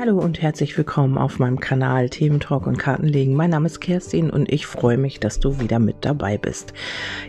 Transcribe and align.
Hallo 0.00 0.16
und 0.20 0.40
herzlich 0.40 0.78
willkommen 0.78 1.18
auf 1.18 1.40
meinem 1.40 1.58
Kanal 1.58 2.08
Thementalk 2.08 2.68
und 2.68 2.78
Kartenlegen. 2.78 3.34
Mein 3.34 3.50
Name 3.50 3.66
ist 3.66 3.80
Kerstin 3.80 4.30
und 4.30 4.48
ich 4.48 4.64
freue 4.64 4.96
mich, 4.96 5.18
dass 5.18 5.40
du 5.40 5.58
wieder 5.58 5.80
mit 5.80 5.96
dabei 6.02 6.38
bist. 6.38 6.72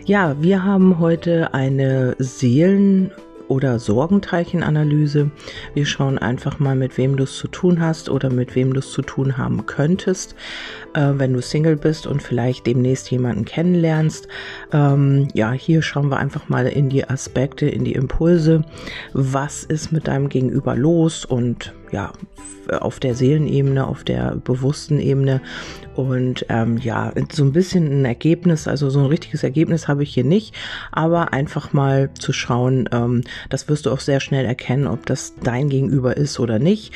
Ja, 0.04 0.40
wir 0.40 0.62
haben 0.62 1.00
heute 1.00 1.52
eine 1.52 2.14
Seelen- 2.20 3.10
oder 3.48 3.80
Sorgenteilchenanalyse. 3.80 5.32
Wir 5.74 5.84
schauen 5.84 6.16
einfach 6.16 6.60
mal, 6.60 6.76
mit 6.76 6.96
wem 6.96 7.16
du 7.16 7.24
es 7.24 7.36
zu 7.38 7.48
tun 7.48 7.80
hast 7.80 8.08
oder 8.08 8.30
mit 8.30 8.54
wem 8.54 8.72
du 8.72 8.78
es 8.78 8.92
zu 8.92 9.02
tun 9.02 9.36
haben 9.36 9.66
könntest, 9.66 10.36
äh, 10.94 11.14
wenn 11.14 11.32
du 11.32 11.42
Single 11.42 11.74
bist 11.74 12.06
und 12.06 12.22
vielleicht 12.22 12.68
demnächst 12.68 13.10
jemanden 13.10 13.44
kennenlernst. 13.44 14.28
Ähm, 14.72 15.26
ja, 15.34 15.50
hier 15.50 15.82
schauen 15.82 16.08
wir 16.08 16.18
einfach 16.18 16.48
mal 16.48 16.68
in 16.68 16.88
die 16.88 17.04
Aspekte, 17.04 17.68
in 17.68 17.82
die 17.82 17.94
Impulse. 17.94 18.62
Was 19.12 19.64
ist 19.64 19.90
mit 19.90 20.06
deinem 20.06 20.28
Gegenüber 20.28 20.76
los 20.76 21.24
und 21.24 21.72
ja, 21.92 22.12
auf 22.78 23.00
der 23.00 23.14
Seelenebene, 23.14 23.86
auf 23.86 24.04
der 24.04 24.36
bewussten 24.36 25.00
Ebene. 25.00 25.40
Und 25.94 26.46
ähm, 26.48 26.78
ja, 26.78 27.12
so 27.32 27.44
ein 27.44 27.52
bisschen 27.52 28.02
ein 28.02 28.04
Ergebnis, 28.04 28.68
also 28.68 28.90
so 28.90 29.00
ein 29.00 29.06
richtiges 29.06 29.42
Ergebnis 29.42 29.88
habe 29.88 30.02
ich 30.02 30.14
hier 30.14 30.24
nicht, 30.24 30.54
aber 30.92 31.32
einfach 31.32 31.72
mal 31.72 32.10
zu 32.14 32.32
schauen, 32.32 32.88
ähm, 32.92 33.22
das 33.48 33.68
wirst 33.68 33.86
du 33.86 33.90
auch 33.90 34.00
sehr 34.00 34.20
schnell 34.20 34.44
erkennen, 34.44 34.86
ob 34.86 35.06
das 35.06 35.34
dein 35.42 35.68
Gegenüber 35.68 36.16
ist 36.16 36.38
oder 36.38 36.58
nicht 36.58 36.92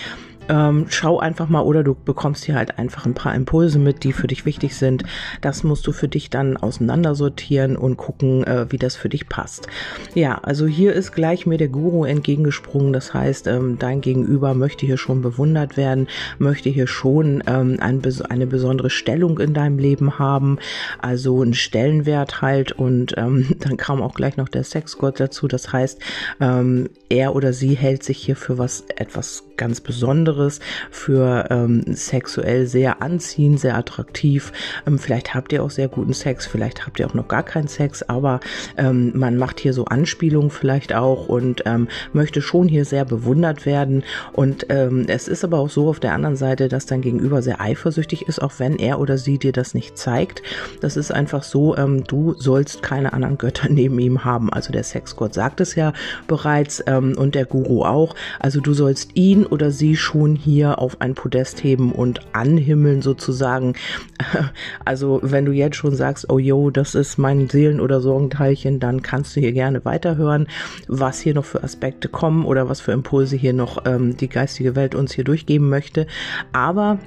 ähm, 0.49 0.87
schau 0.89 1.19
einfach 1.19 1.49
mal 1.49 1.63
oder 1.63 1.83
du 1.83 1.95
bekommst 1.95 2.45
hier 2.45 2.55
halt 2.55 2.79
einfach 2.79 3.07
ein 3.07 3.15
paar 3.15 3.35
Impulse 3.35 3.79
mit, 3.79 4.05
die 4.05 4.13
für 4.13 4.27
dich 4.27 4.47
wichtig 4.47 4.77
sind. 4.77 5.05
Das 5.41 5.65
musst 5.65 5.87
du 5.87 5.93
für 5.93 6.09
dich 6.09 6.31
dann 6.31 6.57
auseinandersortieren 6.57 7.77
und 7.77 7.97
gucken, 7.97 8.45
äh, 8.45 8.67
wie 8.71 8.79
das 8.79 8.97
für 8.97 9.09
dich 9.09 9.29
passt. 9.29 9.67
Ja, 10.15 10.39
also 10.43 10.67
hier 10.67 10.93
ist 10.93 11.13
gleich 11.13 11.47
mir 11.47 11.59
der 11.59 11.69
Guru 11.69 12.05
entgegengesprungen. 12.05 12.93
Das 12.93 13.15
heißt, 13.15 13.47
ähm, 13.47 13.79
dein 13.79 14.01
Gegenüber 14.01 14.55
möchte 14.55 14.87
hier 14.87 14.99
schon 14.99 15.23
bewundert 15.23 15.77
werden, 15.77 16.09
möchte 16.39 16.69
hier 16.69 16.87
schon 16.87 17.43
ähm, 17.47 17.79
ein, 17.81 18.03
eine 18.29 18.47
besondere 18.47 18.91
Stellung 18.91 19.39
in 19.39 19.55
deinem 19.55 19.79
Leben 19.79 20.19
haben, 20.19 20.59
also 21.01 21.43
einen 21.43 21.55
Stellenwert 21.55 22.43
halt. 22.43 22.73
Und 22.73 23.15
ähm, 23.17 23.57
dann 23.61 23.77
kam 23.77 24.03
auch 24.03 24.15
gleich 24.15 24.37
noch 24.37 24.49
der 24.49 24.65
Sexgott 24.65 25.21
dazu. 25.21 25.49
Das 25.49 25.73
heißt, 25.73 26.01
ähm, 26.41 26.91
er 27.09 27.35
oder 27.35 27.53
sie 27.53 27.75
hält 27.75 28.03
sich 28.03 28.19
hier 28.19 28.37
für 28.37 28.59
was 28.59 28.85
etwas 28.97 29.45
ganz 29.57 29.81
Besonderes, 29.81 30.61
für 30.91 31.47
ähm, 31.51 31.83
sexuell 31.87 32.67
sehr 32.67 33.03
anziehend, 33.03 33.61
sehr 33.61 33.77
attraktiv. 33.77 34.53
Ähm, 34.87 34.99
vielleicht 34.99 35.35
habt 35.35 35.53
ihr 35.53 35.63
auch 35.63 35.71
sehr 35.71 35.89
guten 35.89 36.13
Sex, 36.13 36.47
vielleicht 36.47 36.87
habt 36.87 36.99
ihr 36.99 37.07
auch 37.07 37.15
noch 37.15 37.29
gar 37.29 37.43
keinen 37.43 37.69
Sex, 37.69 38.03
aber 38.03 38.41
ähm, 38.77 39.13
man 39.15 39.37
macht 39.37 39.61
hier 39.61 39.73
so 39.73 39.85
Anspielungen 39.87 40.51
vielleicht 40.51 40.95
auch 40.95 41.29
und 41.29 41.63
ähm, 41.67 41.89
möchte 42.13 42.43
schon 42.43 42.69
hier 42.69 42.85
sehr 42.85 43.05
bewundert 43.05 43.67
werden. 43.67 44.05
Und 44.33 44.67
ähm, 44.69 45.05
es 45.09 45.29
ist 45.29 45.45
aber 45.45 45.59
auch 45.59 45.71
so 45.71 45.89
auf 45.89 46.01
der 46.01 46.15
anderen 46.15 46.37
Seite, 46.37 46.69
dass 46.69 46.87
dein 46.87 47.03
Gegenüber 47.03 47.43
sehr 47.43 47.61
eifersüchtig 47.61 48.29
ist, 48.29 48.41
auch 48.41 48.53
wenn 48.59 48.77
er 48.77 49.01
oder 49.01 49.19
sie 49.19 49.39
dir 49.39 49.53
das 49.53 49.75
nicht 49.75 49.97
zeigt. 49.99 50.43
Das 50.81 50.97
ist 50.97 51.13
einfach 51.13 51.43
so, 51.43 51.77
ähm, 51.77 52.05
du 52.05 52.35
sollst 52.35 52.83
keine 52.83 53.13
anderen 53.13 53.39
Götter 53.39 53.69
neben 53.71 53.99
ihm 53.99 54.25
haben. 54.25 54.53
Also 54.53 54.73
der 54.73 54.83
Sexgott 54.83 55.35
sagt 55.35 55.61
es 55.61 55.75
ja 55.75 55.93
bereits 56.27 56.83
und 56.85 57.35
der 57.35 57.45
Guru 57.45 57.85
auch. 57.85 58.15
Also 58.39 58.61
du 58.61 58.75
sollst 58.75 59.11
ihn 59.15 59.44
oder 59.47 59.71
sie 59.71 59.97
schon 59.97 60.35
hier 60.37 60.79
auf 60.79 61.01
ein 61.01 61.15
Podest 61.15 61.63
heben 61.63 61.93
und 61.93 62.21
anhimmeln 62.33 63.03
sozusagen. 63.03 63.75
Also 64.85 65.21
wenn 65.23 65.45
du 65.45 65.53
jetzt 65.53 65.77
schon 65.77 65.95
sagst, 65.95 66.31
oh 66.31 66.39
yo, 66.39 66.71
das 66.71 66.95
ist 66.95 67.19
mein 67.19 67.49
Seelen- 67.49 67.81
oder 67.81 68.01
Sorgenteilchen, 68.01 68.81
dann 68.81 69.03
kannst 69.03 69.35
du 69.35 69.41
hier 69.41 69.53
gerne 69.53 69.85
weiterhören, 69.85 70.47
was 70.89 71.21
hier 71.21 71.35
noch 71.35 71.45
für 71.45 71.63
Aspekte 71.63 72.09
kommen 72.09 72.45
oder 72.45 72.69
was 72.69 72.81
für 72.81 72.93
Impulse 72.93 73.37
hier 73.37 73.53
noch 73.53 73.85
ähm, 73.87 74.17
die 74.17 74.29
geistige 74.29 74.77
Welt 74.77 74.95
uns 74.95 75.13
hier 75.13 75.25
durchgeben 75.25 75.69
möchte. 75.69 76.07
Aber 76.53 76.99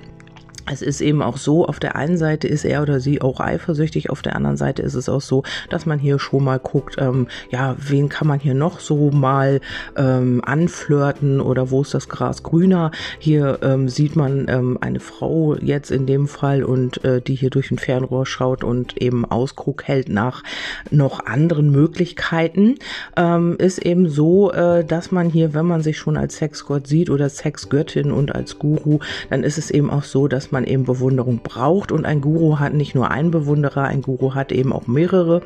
es 0.71 0.81
ist 0.81 1.01
eben 1.01 1.21
auch 1.21 1.37
so, 1.37 1.65
auf 1.65 1.79
der 1.79 1.95
einen 1.95 2.17
Seite 2.17 2.47
ist 2.47 2.65
er 2.65 2.81
oder 2.81 2.99
sie 2.99 3.21
auch 3.21 3.39
eifersüchtig, 3.39 4.09
auf 4.09 4.21
der 4.21 4.35
anderen 4.35 4.57
Seite 4.57 4.81
ist 4.81 4.95
es 4.95 5.09
auch 5.09 5.21
so, 5.21 5.43
dass 5.69 5.85
man 5.85 5.99
hier 5.99 6.19
schon 6.19 6.43
mal 6.43 6.59
guckt, 6.59 6.95
ähm, 6.99 7.27
ja, 7.49 7.75
wen 7.79 8.09
kann 8.09 8.27
man 8.27 8.39
hier 8.39 8.53
noch 8.53 8.79
so 8.79 9.11
mal 9.11 9.61
ähm, 9.95 10.41
anflirten 10.45 11.41
oder 11.41 11.71
wo 11.71 11.81
ist 11.81 11.93
das 11.93 12.09
Gras 12.09 12.43
grüner? 12.43 12.91
Hier 13.19 13.59
ähm, 13.61 13.89
sieht 13.89 14.15
man 14.15 14.47
ähm, 14.49 14.77
eine 14.81 14.99
Frau 14.99 15.55
jetzt 15.55 15.91
in 15.91 16.05
dem 16.05 16.27
Fall 16.27 16.63
und 16.63 17.03
äh, 17.03 17.21
die 17.21 17.35
hier 17.35 17.49
durch 17.49 17.71
ein 17.71 17.77
Fernrohr 17.77 18.25
schaut 18.25 18.63
und 18.63 19.01
eben 19.01 19.25
Ausguck 19.25 19.83
hält 19.83 20.09
nach 20.09 20.43
noch 20.91 21.25
anderen 21.25 21.71
Möglichkeiten. 21.71 22.75
Ähm, 23.15 23.55
ist 23.57 23.79
eben 23.79 24.09
so, 24.09 24.51
äh, 24.51 24.83
dass 24.83 25.11
man 25.11 25.29
hier, 25.29 25.53
wenn 25.53 25.65
man 25.65 25.81
sich 25.81 25.97
schon 25.97 26.17
als 26.17 26.37
Sexgott 26.37 26.87
sieht 26.87 27.09
oder 27.09 27.29
Sexgöttin 27.29 28.11
und 28.11 28.35
als 28.35 28.59
Guru, 28.59 28.99
dann 29.29 29.43
ist 29.43 29.57
es 29.57 29.71
eben 29.71 29.89
auch 29.89 30.03
so, 30.03 30.27
dass 30.27 30.51
man 30.51 30.56
man 30.57 30.63
eben 30.63 30.85
Bewunderung 30.85 31.41
braucht. 31.43 31.91
Und 31.91 32.05
ein 32.05 32.19
Guru 32.19 32.57
hat 32.57 32.73
nicht 32.73 32.95
nur 32.95 33.11
einen 33.11 33.29
Bewunderer, 33.29 33.83
ein 33.83 34.01
Guru 34.01 34.33
hat 34.33 34.51
eben 34.51 34.73
auch 34.73 34.87
mehrere. 34.87 35.43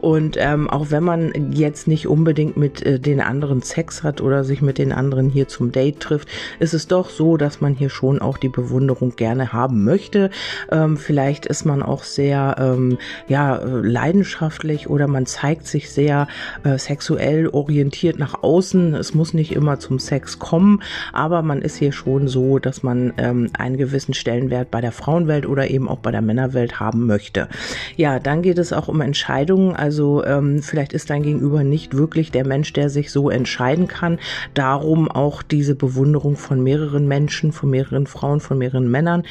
Und 0.00 0.36
ähm, 0.38 0.70
auch 0.70 0.86
wenn 0.90 1.04
man 1.04 1.52
jetzt 1.52 1.86
nicht 1.86 2.08
unbedingt 2.08 2.56
mit 2.56 2.82
äh, 2.82 2.98
den 2.98 3.20
anderen 3.20 3.60
Sex 3.60 4.02
hat 4.02 4.22
oder 4.22 4.42
sich 4.42 4.62
mit 4.62 4.78
den 4.78 4.92
anderen 4.92 5.28
hier 5.28 5.48
zum 5.48 5.70
Date 5.70 6.00
trifft, 6.00 6.28
ist 6.60 6.72
es 6.72 6.86
doch 6.88 7.10
so, 7.10 7.36
dass 7.36 7.60
man 7.60 7.74
hier 7.74 7.90
schon 7.90 8.22
auch 8.22 8.38
die 8.38 8.48
Bewunderung 8.48 9.16
gerne 9.16 9.52
haben 9.52 9.84
möchte. 9.84 10.30
Ähm, 10.72 10.96
vielleicht 10.96 11.44
ist 11.44 11.66
man 11.66 11.82
auch 11.82 12.02
sehr 12.02 12.56
ähm, 12.58 12.96
ja, 13.28 13.60
leidenschaftlich 13.62 14.88
oder 14.88 15.08
man 15.08 15.26
zeigt 15.26 15.66
sich 15.66 15.90
sehr 15.90 16.26
äh, 16.62 16.78
sexuell 16.78 17.48
orientiert 17.48 18.18
nach 18.18 18.42
außen. 18.42 18.94
Es 18.94 19.12
muss 19.12 19.34
nicht 19.34 19.52
immer 19.52 19.78
zum 19.78 19.98
Sex 19.98 20.38
kommen, 20.38 20.82
aber 21.12 21.42
man 21.42 21.60
ist 21.60 21.76
hier 21.76 21.92
schon 21.92 22.28
so, 22.28 22.58
dass 22.58 22.82
man 22.82 23.12
ähm, 23.18 23.50
einen 23.58 23.76
gewissen 23.76 24.14
Stellenwert 24.14 24.53
Stellenwert 24.54 24.70
bei 24.70 24.80
der 24.80 24.92
Frauenwelt 24.92 25.46
oder 25.46 25.68
eben 25.68 25.88
auch 25.88 25.98
bei 25.98 26.10
der 26.10 26.22
Männerwelt 26.22 26.78
haben 26.80 27.06
möchte. 27.06 27.48
Ja, 27.96 28.18
dann 28.18 28.42
geht 28.42 28.58
es 28.58 28.72
auch 28.72 28.88
um 28.88 29.00
Entscheidungen. 29.00 29.74
Also 29.74 30.24
ähm, 30.24 30.62
vielleicht 30.62 30.92
ist 30.92 31.10
dein 31.10 31.22
Gegenüber 31.22 31.64
nicht 31.64 31.96
wirklich 31.96 32.30
der 32.30 32.46
Mensch, 32.46 32.72
der 32.72 32.88
sich 32.88 33.10
so 33.10 33.30
entscheiden 33.30 33.88
kann. 33.88 34.18
Darum 34.54 35.10
auch 35.10 35.42
diese 35.42 35.74
Bewunderung 35.74 36.36
von 36.36 36.62
mehreren 36.62 37.08
Menschen, 37.08 37.52
von 37.52 37.70
mehreren 37.70 38.06
Frauen, 38.06 38.40
von 38.40 38.58
mehreren 38.58 38.90
Männern, 38.90 39.24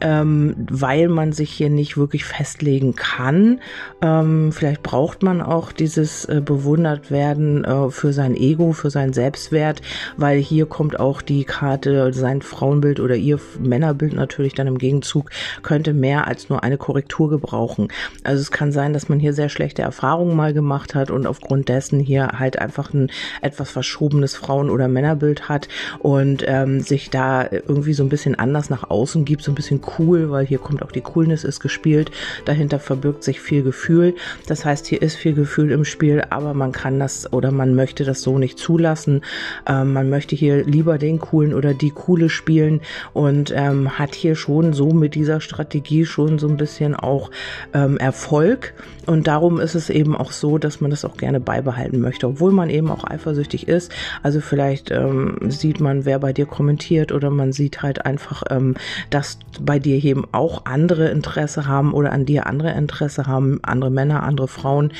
ähm, 0.00 0.54
weil 0.70 1.08
man 1.08 1.32
sich 1.32 1.50
hier 1.50 1.70
nicht 1.70 1.96
wirklich 1.96 2.24
festlegen 2.24 2.96
kann. 2.96 3.60
Ähm, 4.02 4.50
vielleicht 4.52 4.82
braucht 4.82 5.22
man 5.22 5.40
auch 5.40 5.72
dieses 5.72 6.24
äh, 6.24 6.40
bewundert 6.44 7.10
werden 7.10 7.64
äh, 7.64 7.90
für 7.90 8.12
sein 8.12 8.36
Ego, 8.36 8.72
für 8.72 8.90
seinen 8.90 9.12
Selbstwert, 9.12 9.82
weil 10.16 10.38
hier 10.38 10.66
kommt 10.66 10.98
auch 10.98 11.22
die 11.22 11.44
Karte, 11.44 12.12
sein 12.12 12.42
Frauenbild 12.42 13.00
oder 13.00 13.14
ihr 13.14 13.38
Männerbild 13.60 14.14
natürlich 14.14 14.54
dann 14.54 14.63
dann 14.64 14.74
im 14.74 14.78
Gegenzug 14.78 15.30
könnte 15.62 15.92
mehr 15.92 16.26
als 16.26 16.48
nur 16.48 16.62
eine 16.62 16.78
Korrektur 16.78 17.30
gebrauchen. 17.30 17.88
Also 18.22 18.40
es 18.40 18.50
kann 18.50 18.72
sein, 18.72 18.92
dass 18.92 19.08
man 19.08 19.20
hier 19.20 19.32
sehr 19.32 19.48
schlechte 19.48 19.82
Erfahrungen 19.82 20.36
mal 20.36 20.52
gemacht 20.52 20.94
hat 20.94 21.10
und 21.10 21.26
aufgrund 21.26 21.68
dessen 21.68 22.00
hier 22.00 22.38
halt 22.38 22.58
einfach 22.58 22.92
ein 22.92 23.10
etwas 23.42 23.70
verschobenes 23.70 24.34
Frauen- 24.34 24.70
oder 24.70 24.88
Männerbild 24.88 25.48
hat 25.48 25.68
und 26.00 26.44
ähm, 26.46 26.80
sich 26.80 27.10
da 27.10 27.46
irgendwie 27.50 27.94
so 27.94 28.02
ein 28.02 28.08
bisschen 28.08 28.34
anders 28.34 28.70
nach 28.70 28.90
außen 28.90 29.24
gibt, 29.24 29.42
so 29.42 29.52
ein 29.52 29.54
bisschen 29.54 29.80
cool, 29.98 30.30
weil 30.30 30.46
hier 30.46 30.58
kommt 30.58 30.82
auch 30.82 30.92
die 30.92 31.00
Coolness 31.00 31.44
ist 31.44 31.60
gespielt. 31.60 32.10
Dahinter 32.44 32.78
verbirgt 32.78 33.24
sich 33.24 33.40
viel 33.40 33.62
Gefühl. 33.62 34.14
Das 34.46 34.64
heißt, 34.64 34.86
hier 34.86 35.02
ist 35.02 35.16
viel 35.16 35.34
Gefühl 35.34 35.70
im 35.70 35.84
Spiel, 35.84 36.22
aber 36.30 36.54
man 36.54 36.72
kann 36.72 36.98
das 36.98 37.32
oder 37.32 37.50
man 37.50 37.74
möchte 37.74 38.04
das 38.04 38.22
so 38.22 38.38
nicht 38.38 38.58
zulassen. 38.58 39.22
Ähm, 39.66 39.92
man 39.92 40.08
möchte 40.08 40.36
hier 40.36 40.64
lieber 40.64 40.98
den 40.98 41.18
coolen 41.18 41.54
oder 41.54 41.74
die 41.74 41.90
coole 41.90 42.28
spielen 42.28 42.80
und 43.12 43.52
ähm, 43.54 43.98
hat 43.98 44.14
hier 44.14 44.36
schon 44.36 44.53
schon 44.54 44.72
so 44.72 44.92
mit 44.92 45.16
dieser 45.16 45.40
Strategie 45.40 46.06
schon 46.06 46.38
so 46.38 46.46
ein 46.46 46.56
bisschen 46.56 46.94
auch 46.94 47.32
ähm, 47.72 47.96
Erfolg. 47.96 48.74
Und 49.04 49.26
darum 49.26 49.58
ist 49.58 49.74
es 49.74 49.90
eben 49.90 50.16
auch 50.16 50.30
so, 50.30 50.58
dass 50.58 50.80
man 50.80 50.90
das 50.90 51.04
auch 51.04 51.16
gerne 51.16 51.40
beibehalten 51.40 52.00
möchte, 52.00 52.28
obwohl 52.28 52.52
man 52.52 52.70
eben 52.70 52.90
auch 52.90 53.04
eifersüchtig 53.04 53.66
ist. 53.66 53.92
Also 54.22 54.40
vielleicht 54.40 54.92
ähm, 54.92 55.38
sieht 55.48 55.80
man, 55.80 56.04
wer 56.04 56.20
bei 56.20 56.32
dir 56.32 56.46
kommentiert 56.46 57.10
oder 57.10 57.30
man 57.30 57.52
sieht 57.52 57.82
halt 57.82 58.06
einfach, 58.06 58.44
ähm, 58.48 58.76
dass 59.10 59.38
bei 59.60 59.78
dir 59.78 60.02
eben 60.02 60.24
auch 60.30 60.64
andere 60.66 61.10
Interesse 61.10 61.66
haben 61.66 61.92
oder 61.92 62.12
an 62.12 62.24
dir 62.24 62.46
andere 62.46 62.70
Interesse 62.72 63.26
haben, 63.26 63.58
andere 63.62 63.90
Männer, 63.90 64.22
andere 64.22 64.48
Frauen. 64.48 64.92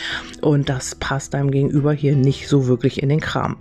Und 0.43 0.69
das 0.69 0.97
passt 0.97 1.33
deinem 1.33 1.53
Gegenüber 1.53 1.93
hier 1.93 2.17
nicht 2.17 2.49
so 2.49 2.67
wirklich 2.67 3.03
in 3.03 3.09
den 3.09 3.21
Kram. 3.21 3.57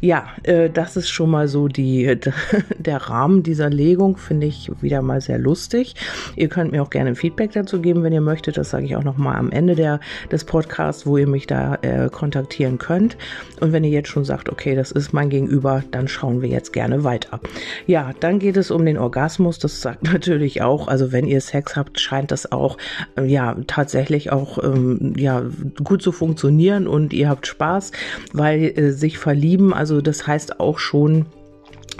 Ja, 0.00 0.26
äh, 0.42 0.70
das 0.70 0.96
ist 0.96 1.10
schon 1.10 1.30
mal 1.30 1.48
so 1.48 1.68
die, 1.68 2.18
der 2.78 2.96
Rahmen 2.96 3.42
dieser 3.42 3.68
Legung, 3.68 4.16
finde 4.16 4.46
ich 4.46 4.70
wieder 4.80 5.02
mal 5.02 5.20
sehr 5.24 5.38
lustig. 5.38 5.94
Ihr 6.36 6.48
könnt 6.48 6.72
mir 6.72 6.82
auch 6.82 6.90
gerne 6.90 7.14
Feedback 7.14 7.52
dazu 7.52 7.80
geben, 7.80 8.02
wenn 8.02 8.12
ihr 8.12 8.20
möchtet. 8.20 8.56
Das 8.56 8.70
sage 8.70 8.84
ich 8.86 8.96
auch 8.96 9.04
noch 9.04 9.16
mal 9.16 9.36
am 9.36 9.50
Ende 9.50 9.74
der, 9.74 10.00
des 10.30 10.44
Podcasts, 10.44 11.06
wo 11.06 11.16
ihr 11.16 11.26
mich 11.26 11.46
da 11.46 11.76
äh, 11.82 12.08
kontaktieren 12.10 12.78
könnt. 12.78 13.16
Und 13.60 13.72
wenn 13.72 13.84
ihr 13.84 13.90
jetzt 13.90 14.08
schon 14.08 14.24
sagt, 14.24 14.48
okay, 14.48 14.74
das 14.74 14.90
ist 14.90 15.12
mein 15.12 15.30
Gegenüber, 15.30 15.82
dann 15.90 16.08
schauen 16.08 16.42
wir 16.42 16.48
jetzt 16.48 16.72
gerne 16.72 17.04
weiter. 17.04 17.40
Ja, 17.86 18.12
dann 18.20 18.38
geht 18.38 18.56
es 18.56 18.70
um 18.70 18.84
den 18.84 18.98
Orgasmus. 18.98 19.58
Das 19.58 19.80
sagt 19.80 20.02
natürlich 20.12 20.62
auch, 20.62 20.88
also 20.88 21.12
wenn 21.12 21.26
ihr 21.26 21.40
Sex 21.40 21.76
habt, 21.76 22.00
scheint 22.00 22.30
das 22.30 22.50
auch 22.52 22.76
äh, 23.16 23.24
ja 23.24 23.56
tatsächlich 23.66 24.32
auch 24.32 24.62
ähm, 24.62 25.14
ja 25.16 25.42
gut 25.82 26.02
zu 26.02 26.12
funktionieren 26.12 26.86
und 26.86 27.12
ihr 27.12 27.28
habt 27.28 27.46
Spaß, 27.46 27.92
weil 28.32 28.62
äh, 28.62 28.90
sich 28.90 29.18
verlieben. 29.18 29.72
Also 29.72 30.00
das 30.00 30.26
heißt 30.26 30.60
auch 30.60 30.78
schon 30.78 31.26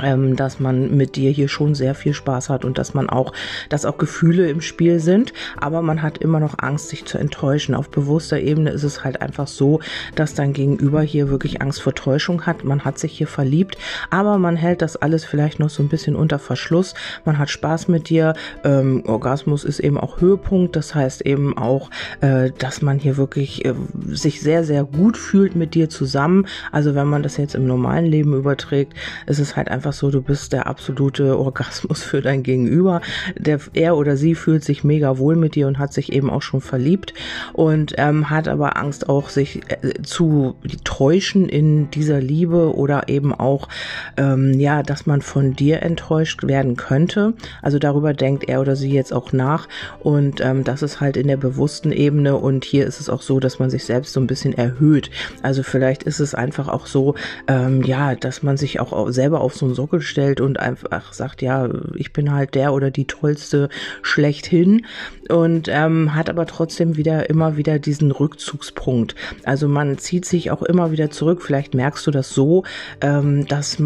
ähm, 0.02 0.37
dass 0.37 0.61
man 0.61 0.96
mit 0.96 1.17
dir 1.17 1.31
hier 1.31 1.49
schon 1.49 1.75
sehr 1.75 1.94
viel 1.94 2.14
Spaß 2.14 2.49
hat 2.50 2.64
und 2.64 2.79
dass 2.79 2.94
man 2.94 3.08
auch, 3.08 3.32
dass 3.69 3.85
auch 3.85 3.99
Gefühle 3.99 4.49
im 4.49 4.61
Spiel 4.61 5.00
sind, 5.00 5.32
aber 5.56 5.82
man 5.82 6.02
hat 6.02 6.19
immer 6.19 6.41
noch 6.41 6.58
Angst, 6.58 6.88
sich 6.88 7.05
zu 7.05 7.19
enttäuschen. 7.19 7.75
Auf 7.75 7.91
bewusster 7.91 8.41
Ebene 8.41 8.70
ist 8.70 8.82
es 8.82 9.05
halt 9.05 9.20
einfach 9.20 9.46
so, 9.46 9.81
dass 10.14 10.35
dein 10.35 10.52
Gegenüber 10.52 11.02
hier 11.02 11.29
wirklich 11.29 11.61
Angst 11.62 11.82
vor 11.82 11.94
Täuschung 11.94 12.46
hat. 12.46 12.64
Man 12.64 12.85
hat 12.85 12.99
sich 12.99 13.12
hier 13.12 13.26
verliebt, 13.26 13.76
aber 14.11 14.38
man 14.38 14.56
hält 14.56 14.82
das 14.82 14.96
alles 14.96 15.25
vielleicht 15.25 15.58
noch 15.58 15.70
so 15.70 15.82
ein 15.82 15.88
bisschen 15.88 16.17
unter 16.17 16.38
Verschluss. 16.38 16.94
Man 17.25 17.38
hat 17.38 17.50
Spaß 17.50 17.88
mit 17.88 18.08
dir. 18.08 18.35
Ähm, 18.64 19.02
Orgasmus 19.06 19.64
ist 19.64 19.81
eben 19.81 19.99
auch 19.99 20.20
Höhepunkt. 20.20 20.76
Das 20.76 20.94
heißt 20.94 21.23
eben 21.23 21.56
auch, 21.56 21.90
äh, 22.20 22.50
dass 22.58 22.82
man 22.82 22.99
hier 22.99 23.17
wirklich 23.17 23.64
äh, 23.64 23.75
sich 24.08 24.40
sehr, 24.40 24.64
sehr 24.64 24.85
gut 24.85 25.17
fühlt 25.17 25.56
mit 25.56 25.75
dir 25.75 25.88
zusammen. 25.88 26.47
Also 26.73 26.94
wenn 26.94 27.06
man 27.06 27.23
das 27.23 27.37
jetzt 27.37 27.55
im 27.55 27.67
normalen 27.67 28.06
Leben 28.06 28.35
überträgt, 28.35 28.94
ist 29.26 29.38
es 29.38 29.56
halt 29.56 29.69
einfach 29.69 29.83
einfach 29.84 29.98
so, 29.98 30.10
du 30.10 30.22
bist 30.22 30.54
der 30.54 30.66
absolute 30.66 31.38
Orgasmus 31.38 32.02
für 32.02 32.22
dein 32.22 32.42
Gegenüber. 32.42 33.02
Der, 33.36 33.60
er 33.75 33.98
oder 33.98 34.16
sie 34.16 34.34
fühlt 34.34 34.64
sich 34.64 34.82
mega 34.82 35.19
wohl 35.19 35.36
mit 35.36 35.56
dir 35.56 35.66
und 35.66 35.78
hat 35.78 35.92
sich 35.92 36.10
eben 36.10 36.31
auch 36.31 36.40
schon 36.40 36.62
verliebt 36.62 37.12
und 37.52 37.92
ähm, 37.98 38.31
hat 38.31 38.48
aber 38.48 38.78
Angst 38.78 39.10
auch, 39.10 39.28
sich 39.28 39.60
äh, 39.69 40.02
zu 40.02 40.54
täuschen 40.84 41.50
in 41.50 41.90
dieser 41.90 42.19
Liebe 42.19 42.75
oder 42.75 43.10
eben 43.10 43.34
auch, 43.34 43.69
ähm, 44.16 44.58
ja, 44.58 44.82
dass 44.82 45.04
man 45.04 45.20
von 45.20 45.52
dir 45.52 45.82
enttäuscht 45.82 46.44
werden 46.44 46.76
könnte. 46.76 47.34
Also 47.60 47.78
darüber 47.78 48.14
denkt 48.14 48.48
er 48.48 48.62
oder 48.62 48.76
sie 48.76 48.90
jetzt 48.90 49.12
auch 49.12 49.34
nach 49.34 49.69
und 50.00 50.40
ähm, 50.40 50.64
das 50.64 50.80
ist 50.80 51.02
halt 51.02 51.19
in 51.19 51.28
der 51.28 51.37
bewussten 51.37 51.92
Ebene 51.92 52.37
und 52.37 52.64
hier 52.64 52.87
ist 52.87 53.00
es 53.00 53.10
auch 53.10 53.20
so, 53.20 53.38
dass 53.38 53.58
man 53.58 53.69
sich 53.69 53.84
selbst 53.84 54.14
so 54.14 54.20
ein 54.20 54.26
bisschen 54.26 54.54
erhöht. 54.54 55.10
Also 55.42 55.62
vielleicht 55.62 56.04
ist 56.04 56.20
es 56.20 56.34
einfach 56.34 56.69
auch 56.69 56.87
so, 56.87 57.16
ähm, 57.48 57.82
ja, 57.82 58.14
dass 58.14 58.42
man 58.42 58.56
sich 58.56 58.80
auch 58.80 59.10
selber 59.10 59.42
auf 59.42 59.54
so 59.54 59.74
Sockel 59.75 60.00
stellt 60.00 60.41
und 60.41 60.59
einfach 60.59 61.12
sagt, 61.12 61.43
ja, 61.43 61.69
ich 61.94 62.12
bin 62.12 62.32
halt 62.32 62.55
der 62.55 62.73
oder 62.73 62.91
die 62.91 63.06
tollste 63.06 63.69
schlechthin 64.03 64.87
und 65.29 65.69
ähm, 65.71 66.15
hat 66.15 66.31
aber 66.31 66.47
trotzdem 66.47 66.97
wieder 66.97 67.29
immer 67.31 67.56
wieder 67.56 67.79
diesen 67.79 68.11
Rückzugspunkt. 68.11 69.15
Also 69.44 69.69
man 69.69 69.99
zieht 69.99 70.25
sich 70.25 70.50
auch 70.50 70.62
immer 70.62 70.91
wieder 70.93 71.11
zurück. 71.11 71.43
Vielleicht 71.43 71.75
merkst 71.75 72.06
du 72.06 72.11
das 72.11 72.31
so, 72.31 72.65
ähm, 73.00 73.47
dass 73.47 73.79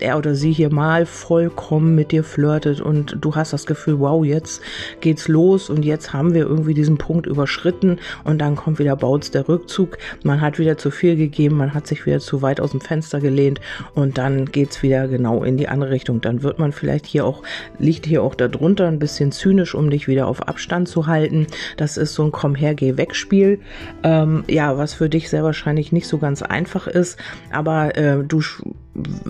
er 0.00 0.18
oder 0.18 0.34
sie 0.34 0.52
hier 0.52 0.72
mal 0.72 1.06
vollkommen 1.06 1.94
mit 1.94 2.12
dir 2.12 2.24
flirtet 2.24 2.80
und 2.80 3.16
du 3.20 3.34
hast 3.34 3.52
das 3.52 3.66
Gefühl, 3.66 3.98
wow, 4.00 4.24
jetzt 4.24 4.62
geht's 5.00 5.28
los 5.28 5.70
und 5.70 5.84
jetzt 5.84 6.12
haben 6.12 6.34
wir 6.34 6.42
irgendwie 6.42 6.74
diesen 6.74 6.98
Punkt 6.98 7.26
überschritten 7.26 7.98
und 8.24 8.38
dann 8.38 8.56
kommt 8.56 8.78
wieder 8.78 8.96
Bautz 8.96 9.30
der 9.30 9.48
Rückzug. 9.48 9.98
Man 10.22 10.40
hat 10.40 10.58
wieder 10.58 10.78
zu 10.78 10.90
viel 10.90 11.16
gegeben, 11.16 11.56
man 11.56 11.74
hat 11.74 11.86
sich 11.86 12.06
wieder 12.06 12.20
zu 12.20 12.42
weit 12.42 12.60
aus 12.60 12.70
dem 12.70 12.80
Fenster 12.80 13.20
gelehnt 13.20 13.60
und 13.94 14.18
dann 14.18 14.46
geht's 14.46 14.82
wieder 14.82 15.08
genau 15.08 15.33
genau 15.34 15.44
in 15.44 15.56
die 15.56 15.68
andere 15.68 15.90
Richtung. 15.90 16.20
Dann 16.20 16.42
wird 16.42 16.58
man 16.58 16.72
vielleicht 16.72 17.06
hier 17.06 17.24
auch, 17.24 17.42
liegt 17.78 18.06
hier 18.06 18.22
auch 18.22 18.34
darunter 18.34 18.86
ein 18.86 18.98
bisschen 18.98 19.32
zynisch, 19.32 19.74
um 19.74 19.90
dich 19.90 20.08
wieder 20.08 20.26
auf 20.26 20.46
Abstand 20.48 20.88
zu 20.88 21.06
halten. 21.06 21.46
Das 21.76 21.96
ist 21.96 22.14
so 22.14 22.24
ein 22.24 22.32
Komm 22.32 22.54
her, 22.54 22.74
geh 22.74 22.96
weg 22.96 23.14
Spiel. 23.14 23.60
Ähm, 24.02 24.44
ja, 24.48 24.76
was 24.78 24.94
für 24.94 25.08
dich 25.08 25.30
sehr 25.30 25.44
wahrscheinlich 25.44 25.92
nicht 25.92 26.06
so 26.06 26.18
ganz 26.18 26.42
einfach 26.42 26.86
ist, 26.86 27.18
aber 27.50 27.96
äh, 27.96 28.22
du 28.24 28.40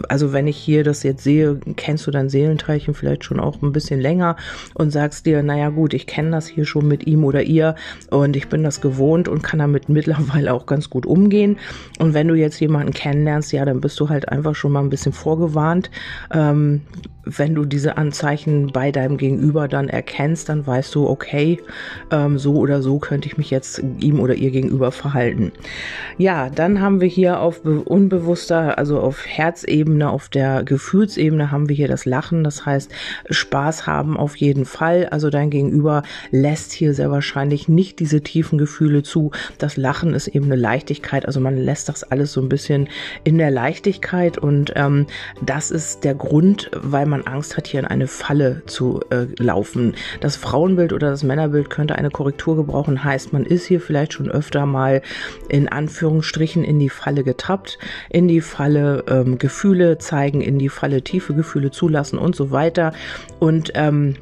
also 0.08 0.32
wenn 0.32 0.46
ich 0.46 0.56
hier 0.56 0.84
das 0.84 1.02
jetzt 1.02 1.24
sehe, 1.24 1.58
kennst 1.76 2.06
du 2.06 2.10
dein 2.10 2.28
Seelenteilchen 2.28 2.94
vielleicht 2.94 3.24
schon 3.24 3.40
auch 3.40 3.62
ein 3.62 3.72
bisschen 3.72 4.00
länger 4.00 4.36
und 4.74 4.90
sagst 4.90 5.26
dir, 5.26 5.42
naja 5.42 5.70
gut, 5.70 5.94
ich 5.94 6.06
kenne 6.06 6.30
das 6.30 6.46
hier 6.46 6.64
schon 6.64 6.86
mit 6.86 7.06
ihm 7.06 7.24
oder 7.24 7.42
ihr 7.42 7.74
und 8.10 8.36
ich 8.36 8.48
bin 8.48 8.62
das 8.62 8.80
gewohnt 8.80 9.28
und 9.28 9.42
kann 9.42 9.58
damit 9.58 9.88
mittlerweile 9.94 10.52
auch 10.52 10.66
ganz 10.66 10.90
gut 10.90 11.06
umgehen. 11.06 11.58
Und 11.98 12.14
wenn 12.14 12.28
du 12.28 12.34
jetzt 12.34 12.60
jemanden 12.60 12.92
kennenlernst, 12.92 13.52
ja, 13.52 13.64
dann 13.64 13.80
bist 13.80 13.98
du 14.00 14.08
halt 14.08 14.28
einfach 14.28 14.54
schon 14.54 14.72
mal 14.72 14.80
ein 14.80 14.90
bisschen 14.90 15.12
vorgewarnt. 15.12 15.90
Ähm, 16.32 16.82
wenn 17.24 17.54
du 17.54 17.64
diese 17.64 17.96
Anzeichen 17.96 18.72
bei 18.72 18.92
deinem 18.92 19.16
Gegenüber 19.16 19.68
dann 19.68 19.88
erkennst, 19.88 20.48
dann 20.48 20.66
weißt 20.66 20.94
du, 20.94 21.08
okay, 21.08 21.60
ähm, 22.10 22.38
so 22.38 22.56
oder 22.56 22.82
so 22.82 22.98
könnte 22.98 23.28
ich 23.28 23.38
mich 23.38 23.50
jetzt 23.50 23.82
ihm 24.00 24.20
oder 24.20 24.34
ihr 24.34 24.50
gegenüber 24.50 24.92
verhalten. 24.92 25.52
Ja, 26.18 26.50
dann 26.50 26.80
haben 26.80 27.00
wir 27.00 27.08
hier 27.08 27.40
auf 27.40 27.64
unbewusster, 27.64 28.78
also 28.78 29.00
auf 29.00 29.26
Herzebene, 29.26 30.10
auf 30.10 30.28
der 30.28 30.62
Gefühlsebene 30.64 31.50
haben 31.50 31.68
wir 31.68 31.76
hier 31.76 31.88
das 31.88 32.04
Lachen. 32.04 32.44
Das 32.44 32.66
heißt, 32.66 32.90
Spaß 33.30 33.86
haben 33.86 34.16
auf 34.16 34.36
jeden 34.36 34.64
Fall. 34.64 35.08
Also 35.10 35.30
dein 35.30 35.50
Gegenüber 35.50 36.02
lässt 36.30 36.72
hier 36.72 36.94
sehr 36.94 37.10
wahrscheinlich 37.10 37.68
nicht 37.68 38.00
diese 38.00 38.20
tiefen 38.20 38.58
Gefühle 38.58 39.02
zu. 39.02 39.30
Das 39.58 39.76
Lachen 39.76 40.14
ist 40.14 40.28
eben 40.28 40.46
eine 40.46 40.56
Leichtigkeit. 40.56 41.26
Also 41.26 41.40
man 41.40 41.56
lässt 41.56 41.88
das 41.88 42.04
alles 42.04 42.32
so 42.32 42.40
ein 42.40 42.48
bisschen 42.48 42.88
in 43.24 43.38
der 43.38 43.50
Leichtigkeit 43.50 44.38
und 44.38 44.72
ähm, 44.76 45.06
das 45.42 45.70
ist 45.70 46.04
der 46.04 46.14
Grund, 46.14 46.70
weil 46.74 47.06
man 47.06 47.13
man 47.14 47.26
Angst 47.26 47.56
hat, 47.56 47.68
hier 47.68 47.80
in 47.80 47.86
eine 47.86 48.08
Falle 48.08 48.62
zu 48.66 49.00
äh, 49.10 49.26
laufen. 49.38 49.94
Das 50.20 50.36
Frauenbild 50.36 50.92
oder 50.92 51.10
das 51.10 51.22
Männerbild 51.22 51.70
könnte 51.70 51.94
eine 51.94 52.10
Korrektur 52.10 52.56
gebrauchen, 52.56 53.04
heißt, 53.04 53.32
man 53.32 53.44
ist 53.44 53.66
hier 53.66 53.80
vielleicht 53.80 54.14
schon 54.14 54.28
öfter 54.28 54.66
mal 54.66 55.00
in 55.48 55.68
Anführungsstrichen 55.68 56.64
in 56.64 56.80
die 56.80 56.88
Falle 56.88 57.22
getappt, 57.22 57.78
in 58.10 58.26
die 58.26 58.40
Falle 58.40 59.04
ähm, 59.08 59.38
Gefühle 59.38 59.98
zeigen, 59.98 60.40
in 60.40 60.58
die 60.58 60.68
Falle 60.68 61.02
tiefe 61.02 61.34
Gefühle 61.34 61.70
zulassen 61.70 62.18
und 62.18 62.34
so 62.34 62.50
weiter. 62.50 62.92
Und 63.38 63.70
ähm, 63.74 64.16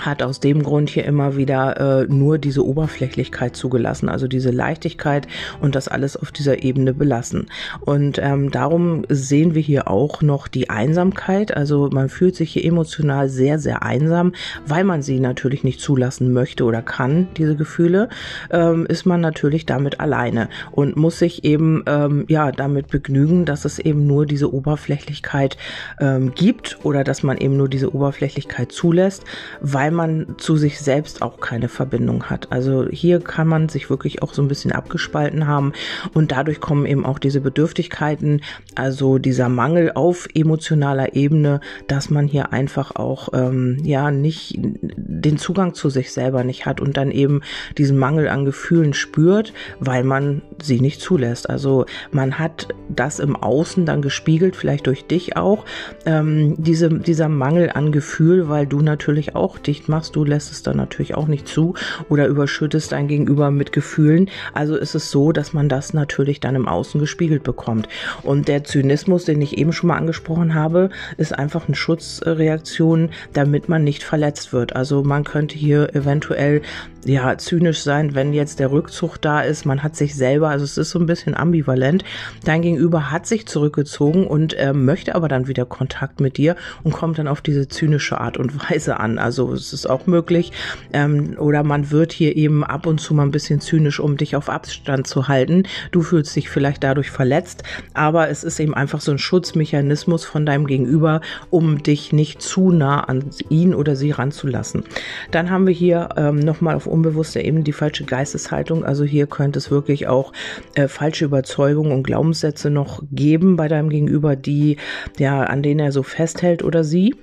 hat 0.00 0.22
aus 0.22 0.40
dem 0.40 0.62
Grund 0.62 0.90
hier 0.90 1.04
immer 1.04 1.36
wieder 1.36 2.02
äh, 2.02 2.06
nur 2.12 2.38
diese 2.38 2.64
Oberflächlichkeit 2.64 3.56
zugelassen, 3.56 4.08
also 4.08 4.26
diese 4.26 4.50
Leichtigkeit 4.50 5.26
und 5.60 5.74
das 5.74 5.88
alles 5.88 6.16
auf 6.16 6.32
dieser 6.32 6.62
Ebene 6.62 6.94
belassen. 6.94 7.48
Und 7.80 8.18
ähm, 8.18 8.50
darum 8.50 9.04
sehen 9.08 9.54
wir 9.54 9.62
hier 9.62 9.88
auch 9.88 10.22
noch 10.22 10.48
die 10.48 10.70
Einsamkeit. 10.70 11.56
Also 11.56 11.90
man 11.92 12.08
fühlt 12.08 12.36
sich 12.36 12.52
hier 12.52 12.64
emotional 12.64 13.28
sehr, 13.28 13.58
sehr 13.58 13.82
einsam, 13.82 14.32
weil 14.66 14.84
man 14.84 15.02
sie 15.02 15.20
natürlich 15.20 15.64
nicht 15.64 15.80
zulassen 15.80 16.32
möchte 16.32 16.64
oder 16.64 16.82
kann, 16.82 17.28
diese 17.36 17.56
Gefühle, 17.56 18.08
ähm, 18.50 18.86
ist 18.86 19.06
man 19.06 19.20
natürlich 19.20 19.66
damit 19.66 20.00
alleine 20.00 20.48
und 20.72 20.96
muss 20.96 21.18
sich 21.18 21.44
eben 21.44 21.82
ähm, 21.86 22.24
ja 22.28 22.52
damit 22.52 22.88
begnügen, 22.88 23.44
dass 23.44 23.64
es 23.64 23.78
eben 23.78 24.06
nur 24.06 24.26
diese 24.26 24.52
Oberflächlichkeit 24.52 25.56
ähm, 26.00 26.32
gibt 26.34 26.78
oder 26.82 27.04
dass 27.04 27.22
man 27.22 27.38
eben 27.38 27.56
nur 27.56 27.68
diese 27.68 27.94
Oberflächlichkeit 27.94 28.72
zulässt, 28.72 29.24
weil 29.60 29.89
weil 29.90 29.96
man 29.96 30.36
zu 30.38 30.56
sich 30.56 30.78
selbst 30.78 31.20
auch 31.20 31.40
keine 31.40 31.68
Verbindung 31.68 32.30
hat. 32.30 32.52
Also 32.52 32.86
hier 32.88 33.18
kann 33.18 33.48
man 33.48 33.68
sich 33.68 33.90
wirklich 33.90 34.22
auch 34.22 34.34
so 34.34 34.40
ein 34.40 34.46
bisschen 34.46 34.70
abgespalten 34.70 35.48
haben 35.48 35.72
und 36.14 36.30
dadurch 36.30 36.60
kommen 36.60 36.86
eben 36.86 37.04
auch 37.04 37.18
diese 37.18 37.40
Bedürftigkeiten, 37.40 38.40
also 38.76 39.18
dieser 39.18 39.48
Mangel 39.48 39.90
auf 39.92 40.28
emotionaler 40.32 41.16
Ebene, 41.16 41.60
dass 41.88 42.08
man 42.08 42.28
hier 42.28 42.52
einfach 42.52 42.94
auch 42.94 43.30
ähm, 43.32 43.78
ja 43.82 44.12
nicht 44.12 44.54
den 44.60 45.38
Zugang 45.38 45.74
zu 45.74 45.90
sich 45.90 46.12
selber 46.12 46.44
nicht 46.44 46.66
hat 46.66 46.80
und 46.80 46.96
dann 46.96 47.10
eben 47.10 47.40
diesen 47.76 47.98
Mangel 47.98 48.28
an 48.28 48.44
Gefühlen 48.44 48.94
spürt, 48.94 49.52
weil 49.80 50.04
man 50.04 50.42
sie 50.62 50.80
nicht 50.80 51.00
zulässt. 51.00 51.50
Also 51.50 51.84
man 52.12 52.38
hat 52.38 52.68
das 52.88 53.18
im 53.18 53.34
Außen 53.34 53.86
dann 53.86 54.02
gespiegelt, 54.02 54.54
vielleicht 54.54 54.86
durch 54.86 55.06
dich 55.06 55.36
auch, 55.36 55.64
ähm, 56.06 56.54
diese, 56.58 56.90
dieser 56.90 57.28
Mangel 57.28 57.70
an 57.74 57.90
Gefühl, 57.90 58.48
weil 58.48 58.68
du 58.68 58.80
natürlich 58.82 59.34
auch 59.34 59.58
dich 59.58 59.79
nicht 59.80 59.88
machst, 59.88 60.14
du 60.14 60.24
lässt 60.24 60.52
es 60.52 60.62
dann 60.62 60.76
natürlich 60.76 61.14
auch 61.14 61.26
nicht 61.26 61.48
zu 61.48 61.74
oder 62.10 62.26
überschüttest 62.26 62.92
dein 62.92 63.08
Gegenüber 63.08 63.50
mit 63.50 63.72
Gefühlen. 63.72 64.28
Also 64.52 64.76
ist 64.76 64.94
es 64.94 65.10
so, 65.10 65.32
dass 65.32 65.54
man 65.54 65.70
das 65.70 65.94
natürlich 65.94 66.38
dann 66.38 66.54
im 66.54 66.68
Außen 66.68 67.00
gespiegelt 67.00 67.42
bekommt. 67.44 67.88
Und 68.22 68.46
der 68.46 68.64
Zynismus, 68.64 69.24
den 69.24 69.40
ich 69.40 69.56
eben 69.56 69.72
schon 69.72 69.88
mal 69.88 69.96
angesprochen 69.96 70.54
habe, 70.54 70.90
ist 71.16 71.36
einfach 71.36 71.66
eine 71.66 71.76
Schutzreaktion, 71.76 73.08
damit 73.32 73.70
man 73.70 73.82
nicht 73.82 74.02
verletzt 74.02 74.52
wird. 74.52 74.76
Also 74.76 75.02
man 75.02 75.24
könnte 75.24 75.56
hier 75.56 75.94
eventuell 75.94 76.60
ja 77.04 77.36
zynisch 77.38 77.82
sein, 77.82 78.14
wenn 78.14 78.32
jetzt 78.32 78.60
der 78.60 78.70
Rückzug 78.70 79.18
da 79.18 79.40
ist. 79.40 79.64
Man 79.64 79.82
hat 79.82 79.96
sich 79.96 80.14
selber, 80.14 80.48
also 80.48 80.64
es 80.64 80.76
ist 80.78 80.90
so 80.90 80.98
ein 80.98 81.06
bisschen 81.06 81.34
ambivalent. 81.34 82.04
Dein 82.44 82.62
Gegenüber 82.62 83.10
hat 83.10 83.26
sich 83.26 83.46
zurückgezogen 83.46 84.26
und 84.26 84.54
äh, 84.54 84.72
möchte 84.72 85.14
aber 85.14 85.28
dann 85.28 85.48
wieder 85.48 85.64
Kontakt 85.64 86.20
mit 86.20 86.36
dir 86.36 86.56
und 86.82 86.92
kommt 86.92 87.18
dann 87.18 87.28
auf 87.28 87.40
diese 87.40 87.68
zynische 87.68 88.20
Art 88.20 88.36
und 88.36 88.70
Weise 88.70 89.00
an. 89.00 89.18
Also 89.18 89.52
es 89.52 89.72
ist 89.72 89.88
auch 89.88 90.06
möglich. 90.06 90.52
Ähm, 90.92 91.36
oder 91.38 91.62
man 91.62 91.90
wird 91.90 92.12
hier 92.12 92.36
eben 92.36 92.64
ab 92.64 92.86
und 92.86 93.00
zu 93.00 93.14
mal 93.14 93.22
ein 93.22 93.30
bisschen 93.30 93.60
zynisch, 93.60 94.00
um 94.00 94.16
dich 94.16 94.36
auf 94.36 94.48
Abstand 94.48 95.06
zu 95.06 95.28
halten. 95.28 95.64
Du 95.92 96.02
fühlst 96.02 96.34
dich 96.36 96.48
vielleicht 96.50 96.84
dadurch 96.84 97.10
verletzt, 97.10 97.62
aber 97.94 98.28
es 98.28 98.44
ist 98.44 98.60
eben 98.60 98.74
einfach 98.74 99.00
so 99.00 99.12
ein 99.12 99.18
Schutzmechanismus 99.18 100.24
von 100.24 100.44
deinem 100.44 100.66
Gegenüber, 100.66 101.20
um 101.50 101.82
dich 101.82 102.12
nicht 102.12 102.42
zu 102.42 102.70
nah 102.70 103.00
an 103.00 103.24
ihn 103.48 103.74
oder 103.74 103.96
sie 103.96 104.10
ranzulassen. 104.10 104.84
Dann 105.30 105.50
haben 105.50 105.66
wir 105.66 105.74
hier 105.74 106.10
ähm, 106.16 106.38
nochmal 106.38 106.74
auf 106.74 106.86
unbewusster 106.90 107.42
Ebene 107.42 107.64
die 107.64 107.72
falsche 107.72 108.04
Geisteshaltung. 108.04 108.84
Also 108.84 109.04
hier 109.04 109.26
könnte 109.26 109.58
es 109.58 109.70
wirklich 109.70 110.08
auch 110.08 110.32
äh, 110.74 110.88
falsche 110.88 111.24
Überzeugungen 111.24 111.92
und 111.92 112.02
Glaubenssätze 112.02 112.70
noch 112.70 113.02
geben 113.12 113.56
bei 113.56 113.68
deinem 113.68 113.88
Gegenüber, 113.88 114.36
die 114.36 114.76
ja 115.18 115.42
an 115.44 115.62
denen 115.62 115.80
er 115.80 115.92
so 115.92 116.02
festhält 116.02 116.62
oder 116.62 116.84
sie. 116.84 117.14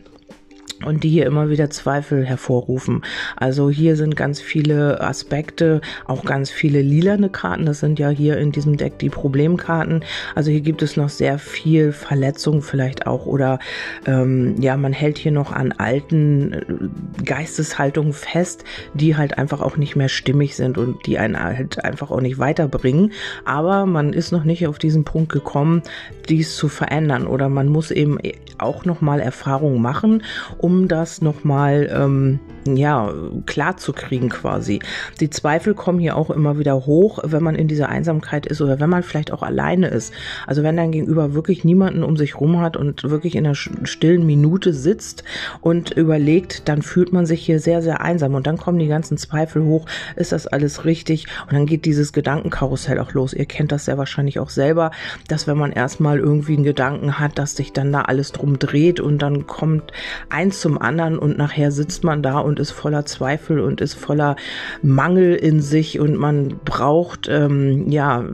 Und 0.86 1.03
die 1.03 1.10
hier 1.10 1.25
immer 1.25 1.50
wieder 1.50 1.69
Zweifel 1.69 2.25
hervorrufen. 2.25 3.03
Also 3.36 3.69
hier 3.69 3.96
sind 3.96 4.15
ganz 4.15 4.39
viele 4.39 5.01
Aspekte, 5.01 5.81
auch 6.05 6.24
ganz 6.24 6.51
viele 6.51 6.81
lilane 6.81 7.29
Karten. 7.29 7.65
Das 7.65 7.79
sind 7.79 8.00
ja 8.00 8.10
hier 8.10 8.38
in 8.38 8.51
diesem 8.51 8.77
Deck 8.77 9.00
die 9.00 9.10
Problemkarten. 9.10 10.03
Also 10.36 10.51
hier 10.51 10.62
gibt 10.62 10.81
es 10.81 10.98
noch 10.98 11.10
sehr 11.10 11.39
viel 11.39 11.91
Verletzung 11.91 12.62
vielleicht 12.62 13.07
auch 13.07 13.25
oder 13.25 13.60
ähm, 14.05 14.55
ja, 14.62 14.77
man 14.77 14.93
hält 14.93 15.17
hier 15.17 15.31
noch 15.31 15.51
an 15.51 15.72
alten 15.72 16.53
äh, 16.53 17.24
Geisteshaltungen 17.24 18.13
fest, 18.13 18.63
die 18.93 19.15
halt 19.15 19.38
einfach 19.38 19.62
auch 19.62 19.77
nicht 19.77 19.96
mehr 19.96 20.10
stimmig 20.10 20.55
sind 20.55 20.77
und 20.77 21.05
die 21.05 21.17
einen 21.17 21.41
halt 21.41 21.84
einfach 21.84 22.12
auch 22.12 22.22
nicht 22.22 22.38
weiterbringen. 22.38 23.12
Aber 23.46 23.86
man 23.86 24.13
ist 24.13 24.31
noch 24.31 24.43
nicht 24.43 24.67
auf 24.67 24.77
diesen 24.77 25.03
Punkt 25.03 25.31
gekommen, 25.31 25.81
dies 26.29 26.55
zu 26.55 26.67
verändern 26.67 27.25
oder 27.25 27.50
man 27.50 27.67
muss 27.67 27.91
eben 27.91 28.17
auch 28.57 28.86
noch 28.86 29.01
mal 29.01 29.19
Erfahrungen 29.19 29.81
machen, 29.81 30.24
um 30.57 30.67
das 30.88 31.22
nochmal 31.22 31.90
ähm, 31.94 32.40
ja, 32.76 33.14
klar 33.46 33.78
zu 33.78 33.94
kriegen 33.94 34.30
quasi. 34.30 34.80
Die 35.20 35.30
Zweifel 35.30 35.74
kommen 35.74 36.00
hier 36.00 36.18
auch 36.18 36.30
immer 36.30 36.58
wieder 36.60 36.86
hoch, 36.86 37.20
wenn 37.24 37.44
man 37.44 37.56
in 37.56 37.68
dieser 37.68 37.90
Einsamkeit 37.90 38.46
ist 38.46 38.62
oder 38.62 38.80
wenn 38.80 38.90
man 38.90 39.04
vielleicht 39.04 39.32
auch 39.32 39.44
alleine 39.44 39.88
ist. 39.88 40.14
Also 40.46 40.64
wenn 40.64 40.76
dein 40.76 40.92
Gegenüber 40.92 41.34
wirklich 41.34 41.64
niemanden 41.64 42.04
um 42.04 42.18
sich 42.18 42.40
rum 42.40 42.60
hat 42.60 42.76
und 42.76 43.04
wirklich 43.04 43.36
in 43.36 43.46
einer 43.46 43.56
stillen 43.56 44.26
Minute 44.26 44.74
sitzt 44.74 45.24
und 45.62 45.92
überlegt, 45.92 46.68
dann 46.68 46.82
fühlt 46.82 47.14
man 47.14 47.26
sich 47.26 47.46
hier 47.46 47.60
sehr, 47.60 47.82
sehr 47.82 48.02
einsam 48.02 48.36
und 48.36 48.48
dann 48.48 48.58
kommen 48.58 48.80
die 48.80 48.88
ganzen 48.88 49.18
Zweifel 49.18 49.64
hoch. 49.64 49.86
Ist 50.16 50.32
das 50.32 50.48
alles 50.48 50.86
richtig? 50.86 51.28
Und 51.46 51.54
dann 51.54 51.66
geht 51.66 51.86
dieses 51.86 52.14
Gedankenkarussell 52.14 53.00
auch 53.00 53.14
los. 53.14 53.34
Ihr 53.34 53.46
kennt 53.46 53.72
das 53.72 53.86
sehr 53.86 53.98
wahrscheinlich 53.98 54.40
auch 54.40 54.50
selber, 54.50 54.92
dass 55.28 55.48
wenn 55.48 55.58
man 55.58 55.72
erstmal 55.72 56.20
irgendwie 56.20 56.56
einen 56.56 56.64
Gedanken 56.64 57.20
hat, 57.20 57.38
dass 57.38 57.56
sich 57.56 57.74
dann 57.74 57.92
da 57.92 58.02
alles 58.02 58.32
drum 58.32 58.60
dreht 58.60 59.00
und 59.00 59.20
dann 59.22 59.48
kommt 59.48 59.92
eins 60.30 60.57
zum 60.62 60.82
anderen 60.82 61.20
und 61.20 61.38
nachher 61.38 61.72
sitzt 61.72 62.04
man 62.04 62.24
da 62.24 62.40
und 62.40 62.60
ist 62.60 62.72
voller 62.72 63.06
Zweifel 63.06 63.60
und 63.60 63.82
ist 63.82 63.94
voller 63.94 64.36
Mangel 64.82 65.36
in 65.36 65.62
sich 65.62 66.00
und 66.00 66.16
man 66.16 66.60
braucht, 66.64 67.28
ähm, 67.30 67.90
ja, 67.90 68.26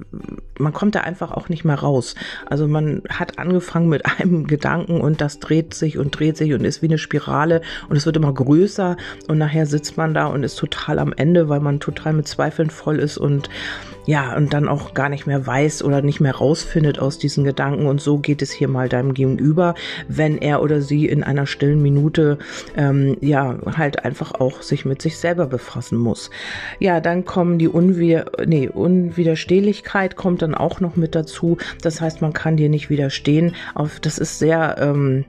man 0.60 0.74
kommt 0.74 0.96
da 0.96 1.01
einfach 1.01 1.32
auch 1.32 1.50
nicht 1.50 1.65
mehr 1.65 1.75
raus. 1.75 2.15
Also 2.46 2.68
man 2.68 3.01
hat 3.10 3.39
angefangen 3.39 3.89
mit 3.89 4.06
einem 4.06 4.48
Gedanken 4.48 5.01
und 5.01 5.22
das 5.22 5.39
dreht 5.39 5.74
sich 5.74 5.98
und 5.98 6.18
dreht 6.18 6.38
sich 6.38 6.53
und 6.53 6.63
ist 6.63 6.82
wie 6.82 6.88
eine 6.88 6.98
Spirale 6.98 7.62
und 7.89 7.98
es 7.98 8.06
wird 8.06 8.18
immer 8.18 8.34
größer 8.34 8.98
und 9.27 9.38
nachher 9.38 9.65
sitzt 9.65 9.98
man 9.98 10.13
da 10.13 10.27
und 10.27 10.44
ist 10.44 10.56
total 10.56 11.00
am 11.00 11.13
Ende, 11.13 11.50
weil 11.50 11.60
man 11.60 11.80
total 11.80 12.13
mit 12.13 12.27
Zweifeln 12.27 12.70
voll 12.70 13.00
ist 13.00 13.18
und 13.18 13.50
ja, 14.05 14.36
und 14.36 14.53
dann 14.53 14.67
auch 14.67 14.93
gar 14.93 15.10
nicht 15.10 15.27
mehr 15.27 15.45
weiß 15.45 15.83
oder 15.83 16.01
nicht 16.01 16.19
mehr 16.19 16.36
rausfindet 16.36 17.00
aus 17.00 17.17
diesen 17.17 17.43
Gedanken. 17.43 17.86
Und 17.86 18.01
so 18.01 18.17
geht 18.17 18.41
es 18.41 18.51
hier 18.51 18.67
mal 18.67 18.89
deinem 18.89 19.13
Gegenüber, 19.13 19.75
wenn 20.07 20.38
er 20.38 20.62
oder 20.62 20.81
sie 20.81 21.05
in 21.05 21.24
einer 21.24 21.45
stillen 21.45 21.81
Minute 21.81 22.38
ähm, 22.75 23.17
ja 23.22 23.57
halt 23.77 24.03
einfach 24.03 24.33
auch 24.33 24.62
sich 24.62 24.86
mit 24.86 25.01
sich 25.01 25.17
selber 25.17 25.48
befassen 25.48 25.98
muss. 25.98 26.29
Ja, 26.79 27.00
dann 27.00 27.25
kommen 27.25 27.60
die 27.60 27.67
Unwider 27.67 28.25
nee, 28.45 28.67
Unwiderstehlichkeit 28.67 30.15
kommt 30.15 30.41
dann 30.41 30.55
auch 30.55 30.79
noch 30.79 30.95
mit 30.95 31.15
dazu. 31.15 31.57
Das 31.81 32.01
heißt, 32.01 32.22
man 32.22 32.33
kann 32.33 32.57
dir 32.57 32.69
nicht 32.69 32.89
widerstehen. 32.89 33.55
Auf, 33.75 34.00
das 34.00 34.17
ist 34.17 34.39
sehr 34.39 34.75
ähm, 34.79 35.25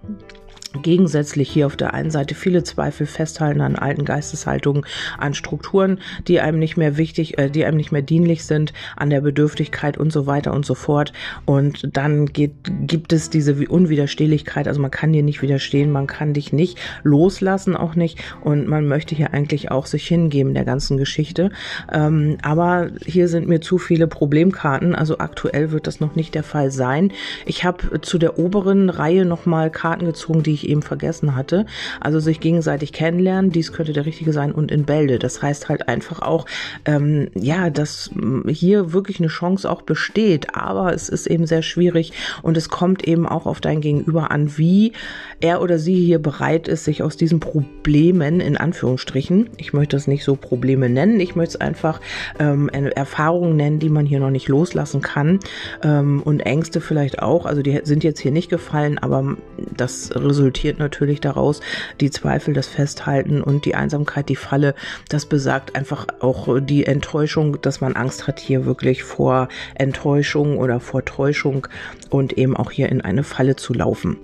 gegensätzlich 0.83 1.50
hier 1.50 1.66
auf 1.66 1.76
der 1.76 1.95
einen 1.95 2.11
Seite 2.11 2.35
viele 2.35 2.62
Zweifel 2.64 3.07
festhalten 3.07 3.61
an 3.61 3.76
alten 3.76 4.04
Geisteshaltungen, 4.04 4.85
an 5.19 5.35
Strukturen, 5.35 6.00
die 6.28 6.40
einem 6.40 6.59
nicht 6.59 6.76
mehr 6.76 6.97
wichtig, 6.97 7.38
äh, 7.38 7.50
die 7.50 7.64
einem 7.64 7.76
nicht 7.76 7.93
mehr 7.93 8.02
dienlich 8.02 8.45
sind, 8.45 8.73
an 8.97 9.11
der 9.11 9.21
Bedürftigkeit 9.21 9.97
und 9.97 10.12
so 10.12 10.26
weiter 10.26 10.52
und 10.52 10.66
so 10.66 10.75
fort. 10.75 11.12
Und 11.45 11.88
dann 11.97 12.26
geht, 12.26 12.52
gibt 12.87 13.12
es 13.12 13.31
diese 13.31 13.54
Unwiderstehlichkeit, 13.54 14.69
also 14.69 14.81
man 14.81 14.90
kann 14.90 15.12
dir 15.12 15.23
nicht 15.23 15.43
widerstehen, 15.43 15.90
man 15.90 16.07
kann 16.07 16.33
dich 16.35 16.52
nicht 16.52 16.78
loslassen, 17.02 17.76
auch 17.76 17.95
nicht. 17.95 18.19
Und 18.43 18.66
man 18.66 18.87
möchte 18.87 19.14
hier 19.14 19.33
eigentlich 19.33 19.71
auch 19.71 19.87
sich 19.87 20.07
hingeben 20.07 20.54
der 20.54 20.64
ganzen 20.64 20.97
Geschichte. 20.97 21.50
Ähm, 21.93 22.38
aber 22.43 22.90
hier 23.04 23.28
sind 23.28 23.49
mir 23.49 23.61
zu 23.61 23.78
viele 23.78 24.07
Problemkarten, 24.07 24.95
also 24.95 25.19
aktuell 25.19 25.71
wird 25.71 25.87
das 25.87 26.00
noch 26.00 26.16
nicht 26.16 26.35
der 26.35 26.43
Fall 26.43 26.71
sein. 26.71 27.12
Ich 27.47 27.64
habe 27.64 28.00
zu 28.00 28.19
der 28.19 28.38
oberen 28.38 28.90
Reihe 28.90 29.25
nochmal 29.25 29.71
Karten 29.71 30.07
gezogen, 30.07 30.43
die 30.43 30.52
ich 30.52 30.63
eben 30.68 30.83
vergessen 30.83 31.37
hatte. 31.37 31.66
Also 32.00 32.21
sich 32.21 32.40
gegenseitig 32.40 32.92
kennenlernen, 32.92 33.50
dies 33.50 33.73
könnte 33.73 33.92
der 33.92 34.06
richtige 34.06 34.33
sein 34.33 34.52
und 34.52 34.71
in 34.71 34.85
Bälde. 34.85 35.18
Das 35.18 35.42
heißt 35.42 35.68
halt 35.68 35.88
einfach 35.88 36.21
auch, 36.21 36.47
ähm, 36.85 37.28
ja, 37.35 37.71
dass 37.71 38.11
hier 38.49 38.92
wirklich 38.92 39.18
eine 39.21 39.28
Chance 39.28 39.71
auch 39.71 39.83
besteht, 39.83 40.54
aber 40.54 40.92
es 40.92 41.09
ist 41.09 41.26
eben 41.26 41.47
sehr 41.47 41.62
schwierig 41.62 42.12
und 42.42 42.56
es 42.56 42.68
kommt 42.68 43.06
eben 43.06 43.26
auch 43.26 43.47
auf 43.47 43.61
dein 43.61 43.80
Gegenüber 43.80 44.30
an, 44.30 44.56
wie 44.56 44.92
er 45.40 45.62
oder 45.62 45.78
sie 45.78 46.04
hier 46.04 46.18
bereit 46.18 46.68
ist, 46.68 46.85
sich 46.85 47.02
aus 47.02 47.16
diesen 47.16 47.40
Problemen 47.40 48.40
in 48.40 48.56
Anführungsstrichen, 48.56 49.50
ich 49.59 49.73
möchte 49.73 49.97
es 49.97 50.06
nicht 50.06 50.25
so 50.25 50.37
Probleme 50.37 50.88
nennen, 50.88 51.21
ich 51.21 51.37
möchte 51.37 51.56
es 51.56 51.61
einfach 51.61 52.00
ähm, 52.38 52.68
Erfahrungen 52.68 53.56
nennen, 53.56 53.78
die 53.78 53.88
man 53.88 54.06
hier 54.06 54.21
noch 54.21 54.30
nicht 54.30 54.49
loslassen 54.49 55.02
kann 55.02 55.40
ähm, 55.83 56.23
und 56.23 56.40
Ängste 56.40 56.80
vielleicht 56.80 57.21
auch. 57.21 57.47
Also 57.47 57.62
die 57.62 57.80
sind 57.85 58.04
jetzt 58.04 58.21
hier 58.21 58.33
nicht 58.33 58.49
gefallen, 58.49 58.99
aber 58.99 59.37
das 59.76 60.11
resultiert 60.14 60.54
resultiert 60.55 60.79
natürlich 60.79 61.21
daraus 61.21 61.61
die 62.01 62.11
Zweifel, 62.11 62.55
das 62.55 62.69
Festhalten 62.69 63.43
und 63.43 63.65
die 63.65 63.75
Einsamkeit, 63.75 64.29
die 64.29 64.37
Falle. 64.37 64.75
Das 65.09 65.27
besagt 65.27 65.75
einfach 65.75 66.07
auch 66.21 66.61
die 66.61 66.87
Enttäuschung, 66.87 67.61
dass 67.61 67.81
man 67.81 67.97
Angst 67.97 68.29
hat 68.29 68.39
hier 68.39 68.65
wirklich 68.65 69.03
vor 69.03 69.49
Enttäuschung 69.75 70.59
oder 70.59 70.79
vor 70.79 71.05
Täuschung 71.05 71.67
und 72.11 72.35
eben 72.35 72.57
auch 72.57 72.71
hier 72.71 72.89
in 72.89 73.01
eine 73.01 73.25
Falle 73.25 73.57
zu 73.57 73.75
laufen. 73.75 74.19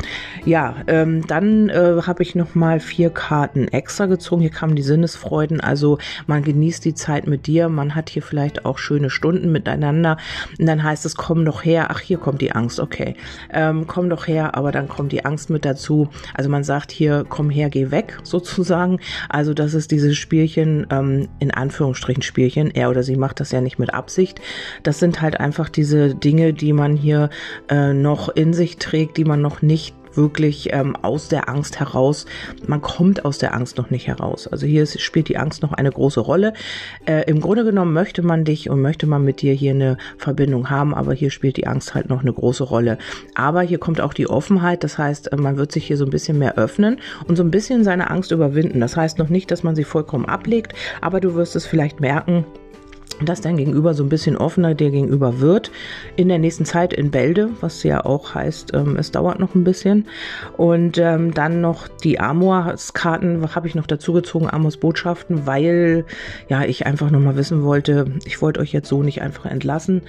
Ja, 0.44 0.76
ähm, 0.86 1.26
dann 1.26 1.68
äh, 1.68 2.02
habe 2.06 2.22
ich 2.22 2.36
noch 2.36 2.54
mal 2.54 2.78
vier 2.78 3.10
Karten 3.10 3.66
extra 3.66 4.06
gezogen. 4.06 4.42
Hier 4.42 4.50
kamen 4.50 4.76
die 4.76 4.82
Sinnesfreuden. 4.82 5.60
Also 5.60 5.98
man 6.28 6.44
genießt 6.44 6.84
die 6.84 6.94
Zeit 6.94 7.26
mit 7.26 7.48
dir. 7.48 7.68
Man 7.68 7.96
hat 7.96 8.08
hier 8.08 8.22
vielleicht 8.22 8.64
auch 8.64 8.78
schöne 8.78 9.10
Stunden 9.10 9.50
miteinander. 9.50 10.16
Und 10.58 10.66
dann 10.66 10.82
heißt 10.82 11.04
es, 11.06 11.16
komm 11.16 11.44
doch 11.44 11.64
her. 11.64 11.88
Ach, 11.90 11.98
hier 11.98 12.18
kommt 12.18 12.40
die 12.40 12.52
Angst. 12.52 12.78
Okay, 12.78 13.16
ähm, 13.52 13.86
komm 13.88 14.08
doch 14.08 14.28
her. 14.28 14.54
Aber 14.54 14.70
dann 14.70 14.86
kommt 14.86 15.10
die 15.10 15.24
Angst 15.24 15.50
mit 15.50 15.64
dazu. 15.64 16.09
Also 16.34 16.50
man 16.50 16.64
sagt 16.64 16.90
hier, 16.92 17.24
komm 17.28 17.50
her, 17.50 17.70
geh 17.70 17.90
weg 17.90 18.18
sozusagen. 18.22 19.00
Also 19.28 19.54
das 19.54 19.74
ist 19.74 19.90
dieses 19.90 20.16
Spielchen, 20.16 20.86
ähm, 20.90 21.28
in 21.38 21.50
Anführungsstrichen 21.50 22.22
Spielchen. 22.22 22.70
Er 22.70 22.90
oder 22.90 23.02
sie 23.02 23.16
macht 23.16 23.40
das 23.40 23.52
ja 23.52 23.60
nicht 23.60 23.78
mit 23.78 23.94
Absicht. 23.94 24.40
Das 24.82 24.98
sind 24.98 25.20
halt 25.20 25.38
einfach 25.40 25.68
diese 25.68 26.14
Dinge, 26.14 26.52
die 26.52 26.72
man 26.72 26.96
hier 26.96 27.30
äh, 27.68 27.92
noch 27.92 28.28
in 28.28 28.52
sich 28.52 28.76
trägt, 28.78 29.16
die 29.16 29.24
man 29.24 29.40
noch 29.40 29.62
nicht 29.62 29.94
wirklich 30.14 30.72
ähm, 30.72 30.96
aus 30.96 31.28
der 31.28 31.48
Angst 31.48 31.80
heraus. 31.80 32.26
Man 32.66 32.80
kommt 32.80 33.24
aus 33.24 33.38
der 33.38 33.54
Angst 33.54 33.76
noch 33.76 33.90
nicht 33.90 34.06
heraus. 34.06 34.46
Also 34.46 34.66
hier 34.66 34.82
ist, 34.82 35.00
spielt 35.00 35.28
die 35.28 35.38
Angst 35.38 35.62
noch 35.62 35.72
eine 35.72 35.90
große 35.90 36.20
Rolle. 36.20 36.52
Äh, 37.06 37.24
Im 37.28 37.40
Grunde 37.40 37.64
genommen 37.64 37.92
möchte 37.92 38.22
man 38.22 38.44
dich 38.44 38.70
und 38.70 38.80
möchte 38.80 39.06
man 39.06 39.24
mit 39.24 39.42
dir 39.42 39.52
hier 39.52 39.72
eine 39.72 39.96
Verbindung 40.18 40.70
haben, 40.70 40.94
aber 40.94 41.12
hier 41.12 41.30
spielt 41.30 41.56
die 41.56 41.66
Angst 41.66 41.94
halt 41.94 42.08
noch 42.08 42.20
eine 42.20 42.32
große 42.32 42.64
Rolle. 42.64 42.98
Aber 43.34 43.62
hier 43.62 43.78
kommt 43.78 44.00
auch 44.00 44.14
die 44.14 44.28
Offenheit. 44.28 44.84
Das 44.84 44.98
heißt, 44.98 45.32
äh, 45.32 45.36
man 45.36 45.56
wird 45.56 45.72
sich 45.72 45.86
hier 45.86 45.96
so 45.96 46.04
ein 46.04 46.10
bisschen 46.10 46.38
mehr 46.38 46.56
öffnen 46.58 46.98
und 47.26 47.36
so 47.36 47.42
ein 47.42 47.50
bisschen 47.50 47.84
seine 47.84 48.10
Angst 48.10 48.30
überwinden. 48.30 48.80
Das 48.80 48.96
heißt 48.96 49.18
noch 49.18 49.28
nicht, 49.28 49.50
dass 49.50 49.62
man 49.62 49.76
sie 49.76 49.84
vollkommen 49.84 50.26
ablegt, 50.26 50.74
aber 51.00 51.20
du 51.20 51.34
wirst 51.34 51.56
es 51.56 51.66
vielleicht 51.66 52.00
merken, 52.00 52.44
dass 53.22 53.40
dein 53.40 53.56
Gegenüber 53.56 53.94
so 53.94 54.02
ein 54.02 54.08
bisschen 54.08 54.36
offener 54.36 54.74
dir 54.74 54.90
gegenüber 54.90 55.40
wird. 55.40 55.70
In 56.16 56.28
der 56.28 56.38
nächsten 56.38 56.64
Zeit 56.64 56.92
in 56.92 57.10
Bälde, 57.10 57.50
was 57.60 57.82
ja 57.82 58.04
auch 58.04 58.34
heißt, 58.34 58.74
ähm, 58.74 58.96
es 58.96 59.10
dauert 59.10 59.38
noch 59.38 59.54
ein 59.54 59.64
bisschen. 59.64 60.06
Und 60.56 60.98
ähm, 60.98 61.34
dann 61.34 61.60
noch 61.60 61.88
die 61.88 62.20
Amors-Karten 62.20 63.54
habe 63.54 63.68
ich 63.68 63.74
noch 63.74 63.86
dazu 63.86 64.12
gezogen, 64.12 64.48
Amors 64.48 64.76
Botschaften, 64.76 65.46
weil 65.46 66.04
ja 66.48 66.64
ich 66.64 66.86
einfach 66.86 67.10
nochmal 67.10 67.36
wissen 67.36 67.62
wollte, 67.62 68.06
ich 68.24 68.40
wollte 68.40 68.60
euch 68.60 68.72
jetzt 68.72 68.88
so 68.88 69.02
nicht 69.02 69.22
einfach 69.22 69.46
entlassen. 69.46 70.02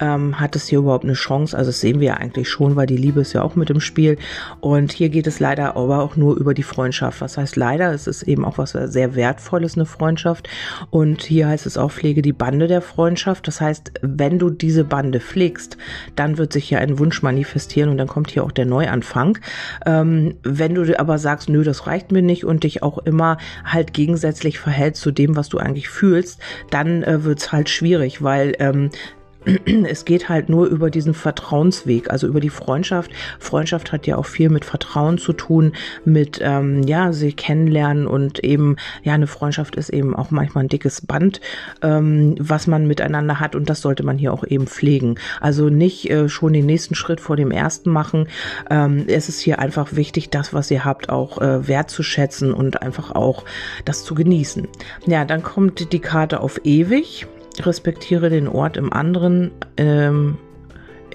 Ähm, 0.00 0.40
hat 0.40 0.56
es 0.56 0.68
hier 0.68 0.80
überhaupt 0.80 1.04
eine 1.04 1.14
Chance? 1.14 1.56
Also 1.56 1.68
das 1.70 1.80
sehen 1.80 2.00
wir 2.00 2.08
ja 2.08 2.14
eigentlich 2.14 2.48
schon, 2.48 2.76
weil 2.76 2.86
die 2.86 2.96
Liebe 2.96 3.20
ist 3.20 3.32
ja 3.32 3.42
auch 3.42 3.56
mit 3.56 3.70
im 3.70 3.80
Spiel. 3.80 4.18
Und 4.60 4.92
hier 4.92 5.08
geht 5.08 5.26
es 5.26 5.40
leider 5.40 5.76
aber 5.76 6.02
auch 6.02 6.16
nur 6.16 6.36
über 6.36 6.54
die 6.54 6.62
Freundschaft. 6.62 7.20
Was 7.20 7.38
heißt 7.38 7.56
leider? 7.56 7.92
Es 7.92 8.06
ist 8.06 8.22
eben 8.22 8.44
auch 8.44 8.58
was 8.58 8.72
sehr 8.72 9.14
Wertvolles, 9.14 9.76
eine 9.76 9.86
Freundschaft. 9.86 10.48
Und 10.90 11.22
hier 11.22 11.48
heißt 11.48 11.66
es 11.66 11.78
auch, 11.78 11.90
pflege 11.90 12.22
die 12.22 12.32
Bande 12.32 12.57
der 12.66 12.82
Freundschaft. 12.82 13.46
Das 13.46 13.60
heißt, 13.60 13.92
wenn 14.02 14.38
du 14.38 14.50
diese 14.50 14.84
Bande 14.84 15.20
pflegst, 15.20 15.76
dann 16.16 16.38
wird 16.38 16.52
sich 16.52 16.68
hier 16.68 16.80
ein 16.80 16.98
Wunsch 16.98 17.22
manifestieren 17.22 17.90
und 17.90 17.98
dann 17.98 18.08
kommt 18.08 18.30
hier 18.30 18.44
auch 18.44 18.52
der 18.52 18.66
Neuanfang. 18.66 19.38
Ähm, 19.86 20.34
wenn 20.42 20.74
du 20.74 20.98
aber 20.98 21.18
sagst, 21.18 21.48
nö, 21.48 21.62
das 21.62 21.86
reicht 21.86 22.10
mir 22.10 22.22
nicht 22.22 22.44
und 22.44 22.64
dich 22.64 22.82
auch 22.82 22.98
immer 22.98 23.38
halt 23.64 23.92
gegensätzlich 23.92 24.58
verhältst 24.58 25.02
zu 25.02 25.12
dem, 25.12 25.36
was 25.36 25.48
du 25.48 25.58
eigentlich 25.58 25.88
fühlst, 25.88 26.40
dann 26.70 27.02
äh, 27.02 27.24
wird's 27.24 27.52
halt 27.52 27.68
schwierig, 27.68 28.22
weil 28.22 28.54
ähm, 28.58 28.90
es 29.88 30.04
geht 30.04 30.28
halt 30.28 30.48
nur 30.48 30.66
über 30.66 30.90
diesen 30.90 31.14
Vertrauensweg, 31.14 32.10
also 32.10 32.26
über 32.26 32.40
die 32.40 32.50
Freundschaft. 32.50 33.10
Freundschaft 33.38 33.92
hat 33.92 34.06
ja 34.06 34.16
auch 34.16 34.26
viel 34.26 34.50
mit 34.50 34.64
Vertrauen 34.64 35.18
zu 35.18 35.32
tun, 35.32 35.72
mit 36.04 36.40
ähm, 36.42 36.82
ja, 36.82 37.12
sie 37.12 37.32
kennenlernen 37.32 38.06
und 38.06 38.44
eben, 38.44 38.76
ja, 39.02 39.14
eine 39.14 39.26
Freundschaft 39.26 39.76
ist 39.76 39.90
eben 39.90 40.14
auch 40.14 40.30
manchmal 40.30 40.64
ein 40.64 40.68
dickes 40.68 41.00
Band, 41.00 41.40
ähm, 41.82 42.34
was 42.38 42.66
man 42.66 42.86
miteinander 42.86 43.40
hat 43.40 43.54
und 43.54 43.70
das 43.70 43.80
sollte 43.80 44.02
man 44.02 44.18
hier 44.18 44.32
auch 44.32 44.44
eben 44.44 44.66
pflegen. 44.66 45.16
Also 45.40 45.68
nicht 45.68 46.10
äh, 46.10 46.28
schon 46.28 46.52
den 46.52 46.66
nächsten 46.66 46.94
Schritt 46.94 47.20
vor 47.20 47.36
dem 47.36 47.50
ersten 47.50 47.90
machen. 47.90 48.28
Ähm, 48.70 49.04
es 49.06 49.28
ist 49.28 49.40
hier 49.40 49.58
einfach 49.58 49.94
wichtig, 49.94 50.30
das, 50.30 50.52
was 50.52 50.70
ihr 50.70 50.84
habt, 50.84 51.08
auch 51.08 51.40
äh, 51.40 51.66
wertzuschätzen 51.66 52.52
und 52.52 52.82
einfach 52.82 53.12
auch 53.12 53.44
das 53.84 54.04
zu 54.04 54.14
genießen. 54.14 54.68
Ja, 55.06 55.24
dann 55.24 55.42
kommt 55.42 55.92
die 55.92 56.00
Karte 56.00 56.40
auf 56.40 56.60
ewig. 56.64 57.26
Respektiere 57.66 58.30
den 58.30 58.48
Ort 58.48 58.76
im 58.76 58.92
anderen, 58.92 59.50
ähm, 59.76 60.38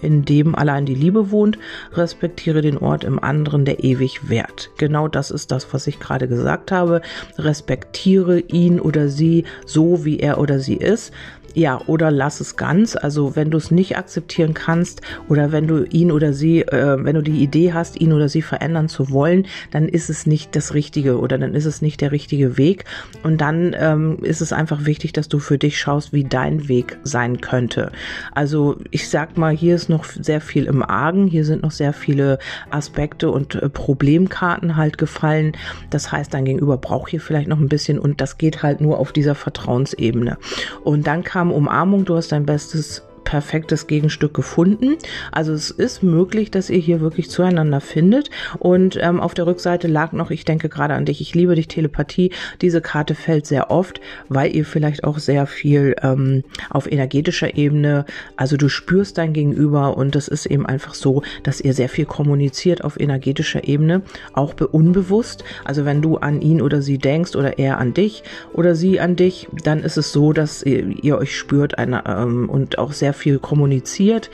in 0.02 0.26
dem 0.26 0.54
allein 0.54 0.86
die 0.86 0.96
Liebe 0.96 1.32
wohnt. 1.32 1.58
Respektiere 1.94 2.62
den 2.62 2.78
Ort 2.78 3.04
im 3.04 3.20
anderen, 3.20 3.66
der 3.66 3.84
ewig 3.84 4.30
währt. 4.30 4.70
Genau 4.78 5.08
das 5.08 5.32
ist 5.32 5.52
das, 5.52 5.74
was 5.74 5.88
ich 5.88 6.00
gerade 6.00 6.28
gesagt 6.28 6.72
habe. 6.72 7.02
Respektiere 7.38 8.40
ihn 8.40 8.80
oder 8.80 9.08
sie 9.08 9.46
so, 9.66 10.04
wie 10.04 10.20
er 10.20 10.40
oder 10.40 10.60
sie 10.60 10.76
ist 10.76 11.14
ja, 11.54 11.80
oder 11.88 12.12
lass 12.12 12.40
es 12.40 12.56
ganz. 12.56 12.96
Also 12.96 13.36
wenn 13.36 13.52
du 13.52 13.58
es 13.58 13.72
nicht 13.72 13.98
akzeptieren 13.98 14.54
kannst 14.54 15.02
oder 15.30 15.52
wenn 15.52 15.68
du 15.68 15.84
ihn 15.86 16.12
oder 16.12 16.34
sie, 16.34 16.62
äh, 16.62 16.98
wenn 17.04 17.16
du 17.16 17.22
die 17.22 17.44
Idee 17.44 17.74
hast, 17.74 18.00
ihn 18.00 18.12
oder 18.14 18.30
sie 18.30 18.42
verändern 18.42 18.90
zu 18.90 19.12
wollen, 19.12 19.46
dann 19.72 19.88
ist 19.88 20.10
es 20.10 20.26
nicht 20.26 20.56
das 20.56 20.74
Richtige 20.74 21.20
oder 21.20 21.38
dann 21.38 21.54
ist 21.54 21.66
es 21.66 21.82
nicht 21.82 22.02
der 22.02 22.12
richtige 22.12 22.58
Weg. 22.58 22.86
Und 23.24 23.40
dann 23.42 23.76
ähm, 23.78 24.18
ist 24.22 24.42
es 24.42 24.52
einfach 24.52 24.86
wichtig, 24.86 25.14
dass 25.14 25.30
du 25.30 25.40
für 25.40 25.58
dich 25.58 25.80
schaust, 25.80 26.14
wie 26.14 26.24
dein 26.24 26.68
Weg 26.68 26.98
sein 27.04 27.42
könnte. 27.42 27.92
Also 28.32 28.78
ich 28.92 29.10
sag 29.10 29.38
mal, 29.38 29.56
hier 29.56 29.76
ist 29.76 29.90
noch 29.90 30.06
sehr 30.06 30.42
viel 30.42 30.66
im 30.66 30.84
Argen. 30.84 31.28
Hier 31.28 31.46
sind 31.46 31.64
noch 31.64 31.72
sehr 31.72 31.94
viele 31.94 32.40
Aspekte 32.72 33.30
und 33.30 33.56
äh, 33.56 33.70
Problemkarten 33.70 34.76
halt 34.76 34.98
gefallen. 34.98 35.54
Das 35.90 36.12
heißt, 36.12 36.34
dein 36.34 36.46
Gegenüber 36.46 36.78
braucht 36.78 37.12
hier 37.12 37.22
vielleicht 37.22 37.48
noch 37.48 37.60
ein 37.60 37.70
bisschen 37.70 38.00
und 38.00 38.22
das 38.22 38.38
geht 38.38 38.64
halt 38.64 38.82
nur 38.82 39.00
auf 39.00 39.12
dieser 39.12 39.36
Vertrauensebene. 39.36 40.38
Und 40.84 41.08
dann 41.08 41.24
kam 41.24 41.43
kam 41.44 41.52
Umarmung, 41.52 42.06
du 42.06 42.16
hast 42.16 42.32
dein 42.32 42.46
Bestes 42.46 43.04
perfektes 43.24 43.88
Gegenstück 43.88 44.34
gefunden. 44.34 44.98
Also 45.32 45.54
es 45.54 45.72
ist 45.72 46.04
möglich, 46.04 46.52
dass 46.52 46.70
ihr 46.70 46.80
hier 46.80 47.02
wirklich 47.02 47.30
zueinander 47.30 47.82
findet. 47.82 48.30
Und 48.60 48.98
ähm, 49.02 49.20
auf 49.20 49.34
der 49.34 49.48
Rückseite 49.48 49.88
lag 49.88 50.12
noch, 50.12 50.32
ich 50.32 50.46
denke 50.46 50.70
gerade 50.70 50.94
an 50.94 51.06
dich, 51.06 51.22
ich 51.22 51.36
liebe 51.36 51.56
dich, 51.56 51.68
Telepathie. 51.68 52.32
Diese 52.62 52.82
Karte 52.82 53.16
fällt 53.16 53.46
sehr 53.46 53.72
oft, 53.72 54.02
weil 54.30 54.56
ihr 54.56 54.66
vielleicht 54.66 55.04
auch 55.04 55.20
sehr 55.20 55.48
viel 55.48 55.96
ähm, 56.02 56.44
auf 56.70 56.92
energetischer 56.92 57.56
Ebene, 57.58 58.06
also 58.36 58.58
du 58.58 58.70
spürst 58.70 59.18
dein 59.18 59.34
Gegenüber 59.34 59.98
und 59.98 60.16
es 60.16 60.28
ist 60.28 60.46
eben 60.46 60.66
einfach 60.66 60.94
so, 60.94 61.24
dass 61.44 61.62
ihr 61.62 61.74
sehr 61.74 61.90
viel 61.90 62.06
kommuniziert 62.06 62.84
auf 62.84 63.00
energetischer 63.00 63.68
Ebene, 63.68 64.02
auch 64.34 64.54
unbewusst. 64.72 65.44
Also 65.64 65.86
wenn 65.86 66.02
du 66.02 66.18
an 66.18 66.42
ihn 66.42 66.62
oder 66.62 66.82
sie 66.82 66.98
denkst 66.98 67.36
oder 67.36 67.58
er 67.60 67.78
an 67.80 67.94
dich 67.94 68.24
oder 68.54 68.76
sie 68.76 69.00
an 69.00 69.16
dich, 69.16 69.48
dann 69.64 69.80
ist 69.84 69.98
es 69.98 70.12
so, 70.12 70.34
dass 70.34 70.64
ihr, 70.64 70.88
ihr 71.04 71.18
euch 71.18 71.36
spürt 71.36 71.78
eine, 71.78 72.04
ähm, 72.06 72.50
und 72.50 72.78
auch 72.78 72.94
sehr 72.94 73.13
viel 73.14 73.40
kommuniziert 73.40 74.30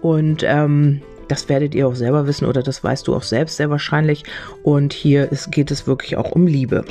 und 0.00 0.42
ähm, 0.44 1.02
das 1.28 1.48
werdet 1.48 1.74
ihr 1.74 1.88
auch 1.88 1.94
selber 1.94 2.26
wissen 2.26 2.46
oder 2.46 2.62
das 2.62 2.84
weißt 2.84 3.08
du 3.08 3.14
auch 3.14 3.22
selbst 3.22 3.56
sehr 3.56 3.70
wahrscheinlich. 3.70 4.24
Und 4.62 4.92
hier 4.92 5.32
ist, 5.32 5.50
geht 5.50 5.70
es 5.70 5.86
wirklich 5.86 6.16
auch 6.18 6.32
um 6.32 6.46
Liebe. 6.46 6.84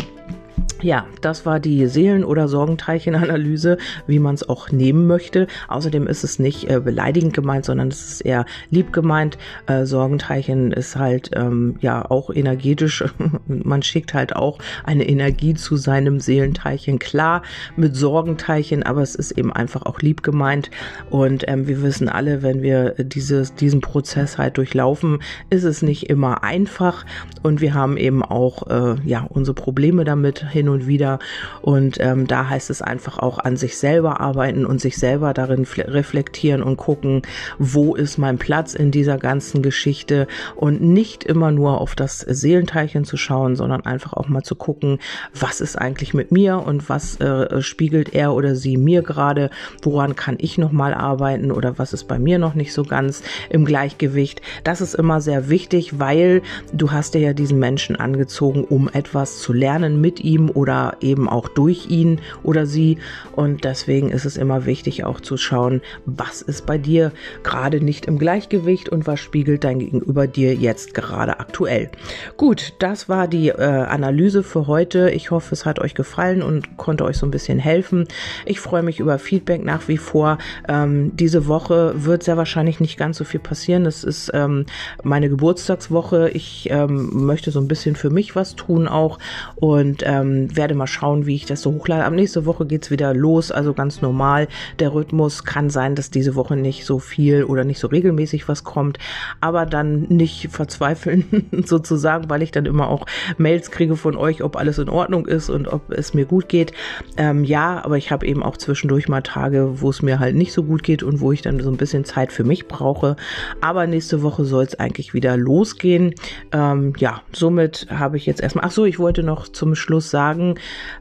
Ja, 0.81 1.05
das 1.21 1.45
war 1.45 1.59
die 1.59 1.85
Seelen- 1.85 2.23
oder 2.23 2.47
Sorgenteilchenanalyse, 2.47 3.77
wie 4.07 4.17
man 4.17 4.33
es 4.33 4.49
auch 4.49 4.71
nehmen 4.71 5.05
möchte. 5.05 5.45
Außerdem 5.67 6.07
ist 6.07 6.23
es 6.23 6.39
nicht 6.39 6.69
äh, 6.71 6.79
beleidigend 6.79 7.33
gemeint, 7.33 7.65
sondern 7.65 7.89
es 7.89 8.13
ist 8.13 8.21
eher 8.21 8.45
lieb 8.71 8.91
gemeint. 8.91 9.37
Äh, 9.67 9.85
Sorgenteilchen 9.85 10.71
ist 10.71 10.95
halt 10.95 11.31
ähm, 11.35 11.75
ja 11.81 12.09
auch 12.09 12.31
energetisch. 12.31 13.03
man 13.47 13.83
schickt 13.83 14.15
halt 14.15 14.35
auch 14.35 14.57
eine 14.83 15.07
Energie 15.07 15.53
zu 15.53 15.75
seinem 15.75 16.19
Seelenteilchen. 16.19 16.97
Klar, 16.97 17.43
mit 17.75 17.95
Sorgenteilchen, 17.95 18.81
aber 18.81 19.03
es 19.03 19.13
ist 19.13 19.31
eben 19.33 19.53
einfach 19.53 19.83
auch 19.83 19.99
lieb 19.99 20.23
gemeint. 20.23 20.71
Und 21.11 21.45
ähm, 21.47 21.67
wir 21.67 21.83
wissen 21.83 22.09
alle, 22.09 22.41
wenn 22.41 22.63
wir 22.63 22.95
dieses, 22.97 23.53
diesen 23.53 23.81
Prozess 23.81 24.39
halt 24.39 24.57
durchlaufen, 24.57 25.19
ist 25.51 25.63
es 25.63 25.83
nicht 25.83 26.09
immer 26.09 26.43
einfach. 26.43 27.05
Und 27.43 27.61
wir 27.61 27.75
haben 27.75 27.97
eben 27.97 28.23
auch 28.23 28.67
äh, 28.67 28.95
ja 29.05 29.27
unsere 29.29 29.53
Probleme 29.53 30.05
damit 30.05 30.49
hin 30.49 30.70
und 30.71 30.87
wieder. 30.87 31.19
Und 31.61 31.97
ähm, 31.99 32.27
da 32.27 32.49
heißt 32.49 32.69
es 32.69 32.81
einfach 32.81 33.19
auch 33.19 33.39
an 33.39 33.57
sich 33.57 33.77
selber 33.77 34.19
arbeiten 34.19 34.65
und 34.65 34.81
sich 34.81 34.97
selber 34.97 35.33
darin 35.33 35.65
reflektieren 35.77 36.63
und 36.63 36.77
gucken, 36.77 37.21
wo 37.59 37.95
ist 37.95 38.17
mein 38.17 38.37
Platz 38.37 38.73
in 38.73 38.91
dieser 38.91 39.17
ganzen 39.17 39.61
Geschichte 39.61 40.27
und 40.55 40.81
nicht 40.81 41.23
immer 41.23 41.51
nur 41.51 41.79
auf 41.79 41.95
das 41.95 42.19
Seelenteilchen 42.19 43.03
zu 43.03 43.17
schauen, 43.17 43.55
sondern 43.55 43.85
einfach 43.85 44.13
auch 44.13 44.27
mal 44.27 44.43
zu 44.43 44.55
gucken, 44.55 44.99
was 45.37 45.61
ist 45.61 45.77
eigentlich 45.77 46.13
mit 46.13 46.31
mir 46.31 46.57
und 46.65 46.89
was 46.89 47.19
äh, 47.19 47.61
spiegelt 47.61 48.13
er 48.13 48.33
oder 48.33 48.55
sie 48.55 48.77
mir 48.77 49.01
gerade, 49.01 49.49
woran 49.81 50.15
kann 50.15 50.37
ich 50.39 50.57
noch 50.57 50.71
mal 50.71 50.93
arbeiten 50.93 51.51
oder 51.51 51.77
was 51.77 51.93
ist 51.93 52.07
bei 52.07 52.19
mir 52.19 52.39
noch 52.39 52.55
nicht 52.55 52.73
so 52.73 52.83
ganz 52.83 53.23
im 53.49 53.65
Gleichgewicht. 53.65 54.41
Das 54.63 54.81
ist 54.81 54.95
immer 54.95 55.21
sehr 55.21 55.49
wichtig, 55.49 55.99
weil 55.99 56.41
du 56.73 56.91
hast 56.91 57.13
dir 57.13 57.21
ja 57.21 57.33
diesen 57.33 57.59
Menschen 57.59 57.95
angezogen, 57.95 58.63
um 58.63 58.89
etwas 58.89 59.39
zu 59.39 59.53
lernen 59.53 60.01
mit 60.01 60.19
ihm 60.19 60.49
oder 60.49 60.60
eben 61.01 61.29
auch 61.29 61.47
durch 61.47 61.89
ihn 61.89 62.19
oder 62.43 62.65
sie. 62.65 62.97
Und 63.35 63.63
deswegen 63.63 64.09
ist 64.09 64.25
es 64.25 64.37
immer 64.37 64.65
wichtig 64.65 65.03
auch 65.03 65.19
zu 65.19 65.37
schauen, 65.37 65.81
was 66.05 66.41
ist 66.41 66.65
bei 66.65 66.77
dir 66.77 67.11
gerade 67.43 67.81
nicht 67.83 68.05
im 68.05 68.17
Gleichgewicht 68.17 68.89
und 68.89 69.07
was 69.07 69.19
spiegelt 69.19 69.63
dein 69.63 69.79
Gegenüber 69.79 70.27
dir 70.27 70.53
jetzt 70.53 70.93
gerade 70.93 71.39
aktuell. 71.39 71.89
Gut, 72.37 72.73
das 72.79 73.09
war 73.09 73.27
die 73.27 73.49
äh, 73.49 73.61
Analyse 73.61 74.43
für 74.43 74.67
heute. 74.67 75.09
Ich 75.11 75.31
hoffe, 75.31 75.53
es 75.53 75.65
hat 75.65 75.79
euch 75.79 75.95
gefallen 75.95 76.41
und 76.41 76.77
konnte 76.77 77.05
euch 77.05 77.17
so 77.17 77.25
ein 77.25 77.31
bisschen 77.31 77.59
helfen. 77.59 78.07
Ich 78.45 78.59
freue 78.59 78.83
mich 78.83 78.99
über 78.99 79.19
Feedback 79.19 79.63
nach 79.63 79.87
wie 79.87 79.97
vor. 79.97 80.37
Ähm, 80.67 81.15
diese 81.15 81.47
Woche 81.47 81.93
wird 81.95 82.23
sehr 82.23 82.37
wahrscheinlich 82.37 82.79
nicht 82.79 82.97
ganz 82.97 83.17
so 83.17 83.23
viel 83.23 83.39
passieren. 83.39 83.85
Es 83.85 84.03
ist 84.03 84.31
ähm, 84.33 84.65
meine 85.03 85.29
Geburtstagswoche. 85.29 86.29
Ich 86.29 86.69
ähm, 86.69 87.25
möchte 87.25 87.51
so 87.51 87.59
ein 87.59 87.67
bisschen 87.67 87.95
für 87.95 88.09
mich 88.09 88.35
was 88.35 88.55
tun 88.55 88.87
auch 88.87 89.19
und 89.55 90.03
ähm, 90.05 90.50
werde 90.55 90.75
mal 90.75 90.87
schauen, 90.87 91.25
wie 91.25 91.35
ich 91.35 91.45
das 91.45 91.61
so 91.61 91.71
hochlade. 91.73 92.05
Ab 92.05 92.13
nächste 92.13 92.45
Woche 92.45 92.65
geht 92.65 92.83
es 92.83 92.91
wieder 92.91 93.13
los, 93.13 93.51
also 93.51 93.73
ganz 93.73 94.01
normal. 94.01 94.47
Der 94.79 94.93
Rhythmus 94.93 95.43
kann 95.43 95.69
sein, 95.69 95.95
dass 95.95 96.11
diese 96.11 96.35
Woche 96.35 96.55
nicht 96.55 96.85
so 96.85 96.99
viel 96.99 97.43
oder 97.43 97.63
nicht 97.63 97.79
so 97.79 97.87
regelmäßig 97.87 98.47
was 98.47 98.63
kommt, 98.63 98.97
aber 99.39 99.65
dann 99.65 100.03
nicht 100.03 100.49
verzweifeln 100.51 101.47
sozusagen, 101.65 102.29
weil 102.29 102.41
ich 102.41 102.51
dann 102.51 102.65
immer 102.65 102.87
auch 102.87 103.05
Mails 103.37 103.71
kriege 103.71 103.95
von 103.95 104.15
euch, 104.15 104.43
ob 104.43 104.55
alles 104.55 104.77
in 104.77 104.89
Ordnung 104.89 105.25
ist 105.25 105.49
und 105.49 105.67
ob 105.67 105.91
es 105.91 106.13
mir 106.13 106.25
gut 106.25 106.49
geht. 106.49 106.73
Ähm, 107.17 107.43
ja, 107.43 107.83
aber 107.83 107.97
ich 107.97 108.11
habe 108.11 108.25
eben 108.25 108.43
auch 108.43 108.57
zwischendurch 108.57 109.07
mal 109.07 109.21
Tage, 109.21 109.81
wo 109.81 109.89
es 109.89 110.01
mir 110.01 110.19
halt 110.19 110.35
nicht 110.35 110.53
so 110.53 110.63
gut 110.63 110.83
geht 110.83 111.03
und 111.03 111.19
wo 111.21 111.31
ich 111.31 111.41
dann 111.41 111.59
so 111.59 111.69
ein 111.69 111.77
bisschen 111.77 112.05
Zeit 112.05 112.31
für 112.31 112.43
mich 112.43 112.67
brauche. 112.67 113.15
Aber 113.59 113.87
nächste 113.87 114.21
Woche 114.21 114.45
soll 114.45 114.63
es 114.63 114.79
eigentlich 114.79 115.13
wieder 115.13 115.37
losgehen. 115.37 116.15
Ähm, 116.51 116.93
ja, 116.97 117.21
somit 117.33 117.87
habe 117.89 118.17
ich 118.17 118.25
jetzt 118.25 118.41
erstmal, 118.41 118.65
ach 118.65 118.71
so, 118.71 118.85
ich 118.85 118.99
wollte 118.99 119.23
noch 119.23 119.47
zum 119.47 119.75
Schluss 119.75 120.09
sagen, 120.09 120.30
sagen, 120.31 120.55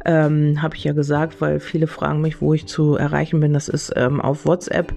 ähm, 0.04 0.62
habe 0.62 0.76
ich 0.76 0.84
ja 0.84 0.92
gesagt, 0.92 1.40
weil 1.40 1.60
viele 1.60 1.86
fragen 1.86 2.20
mich, 2.20 2.40
wo 2.40 2.54
ich 2.54 2.66
zu 2.66 2.96
erreichen 2.96 3.40
bin. 3.40 3.52
Das 3.52 3.68
ist 3.68 3.92
ähm, 3.96 4.20
auf 4.20 4.46
WhatsApp. 4.46 4.92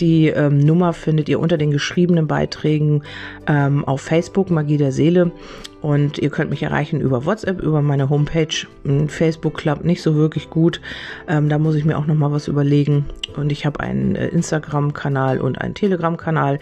Die 0.00 0.28
ähm, 0.28 0.58
Nummer 0.58 0.92
findet 0.92 1.28
ihr 1.28 1.40
unter 1.40 1.56
den 1.56 1.70
geschriebenen 1.70 2.26
Beiträgen 2.26 3.02
ähm, 3.46 3.84
auf 3.84 4.02
Facebook, 4.02 4.50
Magie 4.50 4.76
der 4.76 4.92
Seele. 4.92 5.32
Und 5.80 6.18
ihr 6.18 6.30
könnt 6.30 6.50
mich 6.50 6.62
erreichen 6.62 7.00
über 7.00 7.24
WhatsApp, 7.24 7.60
über 7.60 7.82
meine 7.82 8.10
Homepage. 8.10 8.66
Hm, 8.84 9.08
Facebook 9.08 9.54
klappt 9.58 9.84
nicht 9.84 10.02
so 10.02 10.16
wirklich 10.16 10.50
gut. 10.50 10.80
Ähm, 11.28 11.48
da 11.48 11.58
muss 11.58 11.76
ich 11.76 11.84
mir 11.84 11.96
auch 11.96 12.06
noch 12.06 12.16
mal 12.16 12.32
was 12.32 12.48
überlegen. 12.48 13.06
Und 13.36 13.52
ich 13.52 13.64
habe 13.64 13.78
einen 13.78 14.16
äh, 14.16 14.26
Instagram-Kanal 14.28 15.40
und 15.40 15.60
einen 15.60 15.74
Telegram-Kanal. 15.74 16.58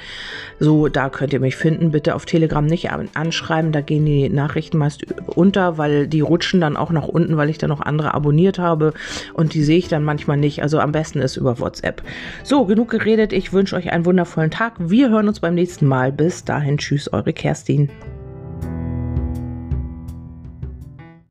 So, 0.60 0.88
da 0.88 1.08
könnt 1.08 1.32
ihr 1.32 1.40
mich 1.40 1.56
finden. 1.56 1.92
Bitte 1.92 2.14
auf 2.14 2.26
Telegram 2.26 2.66
nicht 2.66 2.90
an 2.90 3.08
anschreiben. 3.14 3.72
Da 3.72 3.80
gehen 3.80 4.04
die 4.04 4.28
Nachrichten 4.28 4.76
meist 4.76 5.06
unter, 5.28 5.78
weil 5.78 6.06
die 6.08 6.20
rutschen 6.20 6.60
dann 6.60 6.76
auch 6.76 6.90
nach 6.90 7.08
unten, 7.08 7.38
weil 7.38 7.48
ich 7.48 7.58
da 7.58 7.68
noch 7.68 7.80
andere 7.80 8.12
abonniert 8.12 8.58
habe. 8.58 8.92
Und 9.32 9.54
die 9.54 9.64
sehe 9.64 9.78
ich 9.78 9.88
dann 9.88 10.04
manchmal 10.04 10.36
nicht. 10.36 10.62
Also 10.62 10.78
am 10.78 10.92
besten 10.92 11.20
ist 11.20 11.38
über 11.38 11.58
WhatsApp. 11.58 12.02
So, 12.42 12.66
genug 12.66 12.90
geredet. 12.90 13.32
Ich 13.32 13.54
wünsche 13.54 13.76
euch 13.76 13.92
einen 13.92 14.04
wundervollen 14.04 14.50
Tag. 14.50 14.74
Wir 14.78 15.08
hören 15.08 15.28
uns 15.28 15.40
beim 15.40 15.54
nächsten 15.54 15.86
Mal. 15.86 16.12
Bis 16.12 16.44
dahin, 16.44 16.76
tschüss, 16.76 17.10
eure 17.10 17.32
Kerstin. 17.32 17.88